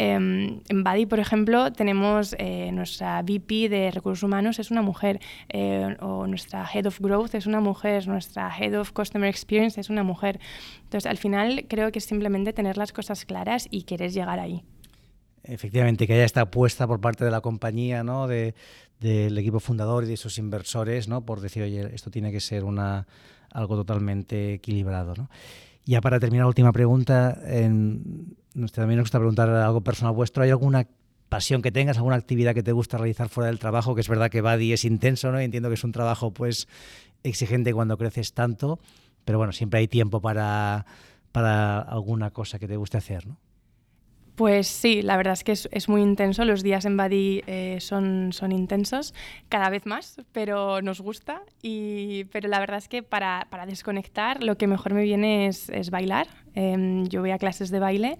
En 0.00 0.82
Buddy, 0.82 1.04
por 1.04 1.20
ejemplo, 1.20 1.72
tenemos 1.72 2.34
eh, 2.38 2.70
nuestra 2.72 3.20
VP 3.20 3.68
de 3.68 3.90
recursos 3.90 4.22
humanos 4.22 4.58
es 4.58 4.70
una 4.70 4.80
mujer, 4.80 5.20
eh, 5.50 5.94
o 6.00 6.26
nuestra 6.26 6.66
Head 6.72 6.86
of 6.86 7.00
Growth 7.00 7.34
es 7.34 7.44
una 7.44 7.60
mujer, 7.60 8.08
nuestra 8.08 8.50
Head 8.56 8.80
of 8.80 8.92
Customer 8.92 9.28
Experience 9.28 9.78
es 9.78 9.90
una 9.90 10.02
mujer. 10.02 10.40
Entonces, 10.84 11.04
al 11.04 11.18
final 11.18 11.66
creo 11.68 11.92
que 11.92 11.98
es 11.98 12.06
simplemente 12.06 12.54
tener 12.54 12.78
las 12.78 12.92
cosas 12.92 13.26
claras 13.26 13.68
y 13.70 13.82
querer 13.82 14.10
llegar 14.10 14.40
ahí. 14.40 14.62
Efectivamente, 15.42 16.06
que 16.06 16.14
haya 16.14 16.24
esta 16.24 16.42
apuesta 16.42 16.86
por 16.86 17.02
parte 17.02 17.26
de 17.26 17.30
la 17.30 17.42
compañía, 17.42 18.02
¿no? 18.02 18.26
De, 18.26 18.54
del 19.00 19.36
equipo 19.36 19.60
fundador 19.60 20.04
y 20.04 20.08
de 20.08 20.16
sus 20.16 20.38
inversores, 20.38 21.08
¿no? 21.08 21.26
Por 21.26 21.42
decir, 21.42 21.62
oye, 21.62 21.94
esto 21.94 22.10
tiene 22.10 22.32
que 22.32 22.40
ser 22.40 22.64
una, 22.64 23.06
algo 23.50 23.76
totalmente 23.76 24.54
equilibrado, 24.54 25.14
¿no? 25.14 25.28
Ya 25.84 26.00
para 26.00 26.20
terminar, 26.20 26.46
última 26.46 26.72
pregunta, 26.72 27.38
también 28.72 28.98
nos 28.98 29.04
gusta 29.04 29.18
preguntar 29.18 29.48
algo 29.48 29.80
personal 29.80 30.14
vuestro. 30.14 30.42
¿Hay 30.42 30.50
alguna 30.50 30.86
pasión 31.28 31.62
que 31.62 31.70
tengas, 31.70 31.96
alguna 31.96 32.16
actividad 32.16 32.54
que 32.54 32.62
te 32.62 32.72
gusta 32.72 32.98
realizar 32.98 33.28
fuera 33.28 33.46
del 33.46 33.58
trabajo, 33.58 33.94
que 33.94 34.00
es 34.00 34.08
verdad 34.08 34.30
que 34.30 34.42
Buddy 34.42 34.72
es 34.72 34.84
intenso, 34.84 35.30
¿no? 35.30 35.40
Y 35.40 35.44
entiendo 35.44 35.68
que 35.68 35.74
es 35.74 35.84
un 35.84 35.92
trabajo 35.92 36.32
pues 36.32 36.68
exigente 37.22 37.72
cuando 37.72 37.96
creces 37.96 38.32
tanto, 38.32 38.80
pero 39.24 39.38
bueno, 39.38 39.52
siempre 39.52 39.80
hay 39.80 39.88
tiempo 39.88 40.20
para, 40.20 40.86
para 41.32 41.78
alguna 41.78 42.30
cosa 42.30 42.58
que 42.58 42.66
te 42.66 42.76
guste 42.76 42.98
hacer, 42.98 43.26
¿no? 43.26 43.36
Pues 44.40 44.68
sí, 44.68 45.02
la 45.02 45.18
verdad 45.18 45.34
es 45.34 45.44
que 45.44 45.52
es, 45.52 45.88
muy 45.90 46.00
intenso. 46.00 46.46
Los 46.46 46.62
días 46.62 46.86
en 46.86 46.96
Badi 46.96 47.42
eh, 47.46 47.76
son, 47.78 48.32
son 48.32 48.52
intensos, 48.52 49.12
cada 49.50 49.68
vez 49.68 49.84
más, 49.84 50.16
pero 50.32 50.80
nos 50.80 51.02
gusta. 51.02 51.42
Y, 51.60 52.24
pero 52.32 52.48
la 52.48 52.58
verdad 52.58 52.78
es 52.78 52.88
que 52.88 53.02
para, 53.02 53.46
para 53.50 53.66
desconectar 53.66 54.42
lo 54.42 54.56
que 54.56 54.66
mejor 54.66 54.94
me 54.94 55.02
viene 55.02 55.46
es, 55.46 55.90
bailar. 55.90 56.26
Em, 56.54 57.06
yo 57.08 57.20
voy 57.20 57.32
a 57.32 57.38
clases 57.38 57.68
de 57.68 57.80
baile 57.80 58.16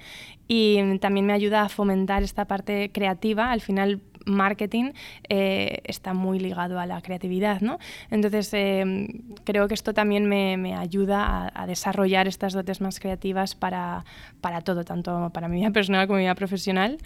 y 0.46 0.98
también 0.98 1.24
me 1.24 1.32
ayuda 1.32 1.62
a 1.62 1.70
fomentar 1.70 2.22
esta 2.22 2.44
parte 2.44 2.92
creativa. 2.92 3.50
Al 3.50 3.62
final 3.62 4.02
marketing 4.26 4.92
eh, 5.28 5.80
está 5.84 6.14
muy 6.14 6.38
ligado 6.38 6.78
a 6.78 6.86
la 6.86 7.00
creatividad, 7.02 7.60
¿no? 7.60 7.78
Entonces, 8.10 8.52
eh, 8.54 9.06
creo 9.44 9.68
que 9.68 9.74
esto 9.74 9.94
también 9.94 10.26
me, 10.26 10.56
me 10.56 10.74
ayuda 10.74 11.50
a, 11.54 11.66
desarrollar 11.66 12.26
estas 12.26 12.52
dotes 12.52 12.80
más 12.80 12.98
creativas 12.98 13.54
para, 13.54 14.04
para 14.40 14.60
todo, 14.60 14.84
tanto 14.84 15.30
para 15.32 15.48
mi 15.48 15.58
vida 15.58 15.70
personal 15.70 16.06
como 16.06 16.16
mi 16.16 16.24
vida 16.24 16.34
profesional. 16.34 16.98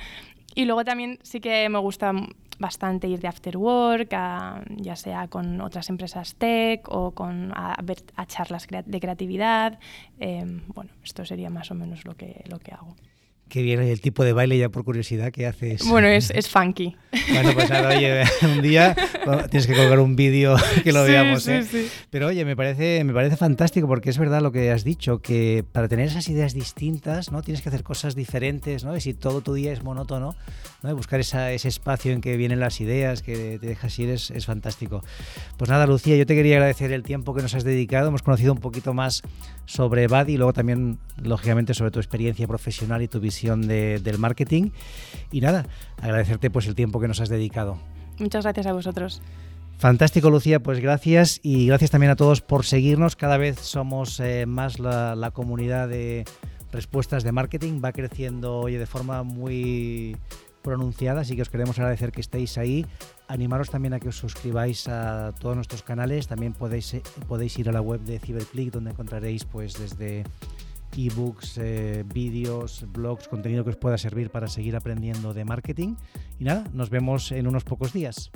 Y 0.54 0.66
luego 0.66 0.84
también 0.84 1.18
sí 1.22 1.40
que 1.40 1.68
me 1.68 1.78
gusta 1.78 2.12
bastante 2.58 3.08
ir 3.08 3.20
de 3.20 3.28
after 3.28 3.56
work, 3.56 4.10
ya 4.10 4.96
sea 4.96 5.28
con 5.28 5.60
otras 5.60 5.90
empresas 5.90 6.36
tech 6.36 6.88
o 6.88 7.10
con 7.10 7.52
a, 7.54 7.76
charlas 8.26 8.66
de 8.68 9.00
creatividad. 9.00 9.78
Eh, 10.20 10.44
bueno, 10.68 10.90
esto 11.02 11.24
sería 11.24 11.50
más 11.50 11.70
o 11.70 11.74
menos 11.74 12.04
lo 12.04 12.16
que, 12.16 12.44
lo 12.48 12.58
que 12.58 12.72
hago. 12.72 12.94
Qué 13.54 13.62
bien, 13.62 13.80
el 13.82 14.00
tipo 14.00 14.24
de 14.24 14.32
baile 14.32 14.58
ya 14.58 14.68
por 14.68 14.82
curiosidad 14.82 15.30
que 15.30 15.46
haces. 15.46 15.86
Bueno, 15.86 16.08
es, 16.08 16.32
es 16.32 16.48
funky. 16.48 16.96
Bueno, 17.30 17.52
pues 17.54 17.70
nada, 17.70 17.96
oye, 17.96 18.24
un 18.42 18.62
día 18.62 18.96
tienes 19.48 19.68
que 19.68 19.76
colgar 19.76 20.00
un 20.00 20.16
vídeo 20.16 20.56
que 20.82 20.90
lo 20.90 21.04
veamos. 21.04 21.44
Sí, 21.44 21.52
¿eh? 21.52 21.62
sí. 21.62 21.88
Pero 22.10 22.26
oye, 22.26 22.44
me 22.44 22.56
parece, 22.56 23.04
me 23.04 23.12
parece 23.12 23.36
fantástico 23.36 23.86
porque 23.86 24.10
es 24.10 24.18
verdad 24.18 24.42
lo 24.42 24.50
que 24.50 24.72
has 24.72 24.82
dicho, 24.82 25.20
que 25.20 25.64
para 25.70 25.86
tener 25.86 26.08
esas 26.08 26.28
ideas 26.28 26.52
distintas, 26.52 27.30
¿no? 27.30 27.42
Tienes 27.42 27.62
que 27.62 27.68
hacer 27.68 27.84
cosas 27.84 28.16
diferentes, 28.16 28.82
¿no? 28.82 28.96
Y 28.96 29.00
si 29.00 29.14
todo 29.14 29.40
tu 29.40 29.54
día 29.54 29.72
es 29.72 29.84
monótono, 29.84 30.34
¿no? 30.82 30.96
Buscar 30.96 31.20
esa, 31.20 31.52
ese 31.52 31.68
espacio 31.68 32.10
en 32.10 32.22
que 32.22 32.36
vienen 32.36 32.58
las 32.58 32.80
ideas, 32.80 33.22
que 33.22 33.60
te 33.60 33.68
dejas 33.68 33.96
ir, 34.00 34.10
es, 34.10 34.32
es 34.32 34.46
fantástico. 34.46 35.04
Pues 35.58 35.70
nada, 35.70 35.86
Lucía, 35.86 36.16
yo 36.16 36.26
te 36.26 36.34
quería 36.34 36.56
agradecer 36.56 36.90
el 36.90 37.04
tiempo 37.04 37.36
que 37.36 37.42
nos 37.42 37.54
has 37.54 37.62
dedicado. 37.62 38.08
Hemos 38.08 38.22
conocido 38.22 38.52
un 38.52 38.58
poquito 38.58 38.94
más 38.94 39.22
sobre 39.64 40.08
Buddy 40.08 40.32
y 40.32 40.36
luego 40.38 40.52
también, 40.52 40.98
lógicamente, 41.22 41.72
sobre 41.72 41.92
tu 41.92 42.00
experiencia 42.00 42.48
profesional 42.48 43.00
y 43.00 43.06
tu 43.06 43.20
visión 43.20 43.43
del 43.44 44.18
marketing. 44.18 44.70
Y 45.30 45.40
nada, 45.40 45.66
agradecerte 46.00 46.50
pues 46.50 46.66
el 46.66 46.74
tiempo 46.74 47.00
que 47.00 47.08
nos 47.08 47.20
has 47.20 47.28
dedicado. 47.28 47.78
Muchas 48.18 48.44
gracias 48.44 48.66
a 48.66 48.72
vosotros. 48.72 49.22
Fantástico, 49.78 50.30
Lucía, 50.30 50.60
pues 50.60 50.80
gracias 50.80 51.40
y 51.42 51.66
gracias 51.66 51.90
también 51.90 52.10
a 52.10 52.16
todos 52.16 52.40
por 52.40 52.64
seguirnos. 52.64 53.16
Cada 53.16 53.36
vez 53.36 53.58
somos 53.60 54.20
eh, 54.20 54.46
más 54.46 54.78
la, 54.78 55.30
comunidad 55.34 55.88
de 55.88 56.24
respuestas 56.72 57.22
de 57.24 57.32
marketing, 57.32 57.80
va 57.84 57.92
creciendo 57.92 58.60
hoy 58.60 58.74
de 58.74 58.86
forma 58.86 59.22
muy 59.24 60.16
pronunciada, 60.62 61.20
así 61.20 61.36
que 61.36 61.42
os 61.42 61.50
queremos 61.50 61.78
agradecer 61.78 62.12
que 62.12 62.20
estéis 62.20 62.56
ahí. 62.56 62.86
Animaros 63.28 63.68
también 63.68 63.94
a 63.94 64.00
que 64.00 64.08
os 64.08 64.16
suscribáis 64.16 64.88
a 64.88 65.32
todos 65.38 65.56
nuestros 65.56 65.82
canales, 65.82 66.28
también 66.28 66.52
podéis, 66.52 66.94
eh, 66.94 67.02
podéis 67.28 67.58
ir 67.58 67.68
a 67.68 67.72
la 67.72 67.80
web 67.80 68.00
de 68.00 68.18
Ciberclick 68.18 68.72
donde 68.72 68.90
encontraréis 68.90 69.44
pues 69.44 69.74
desde 69.78 70.24
ebooks, 70.96 71.58
eh, 71.58 72.04
vídeos, 72.06 72.86
blogs, 72.92 73.28
contenido 73.28 73.64
que 73.64 73.70
os 73.70 73.76
pueda 73.76 73.98
servir 73.98 74.30
para 74.30 74.48
seguir 74.48 74.76
aprendiendo 74.76 75.34
de 75.34 75.44
marketing. 75.44 75.96
Y 76.38 76.44
nada, 76.44 76.64
nos 76.72 76.90
vemos 76.90 77.32
en 77.32 77.46
unos 77.46 77.64
pocos 77.64 77.92
días. 77.92 78.30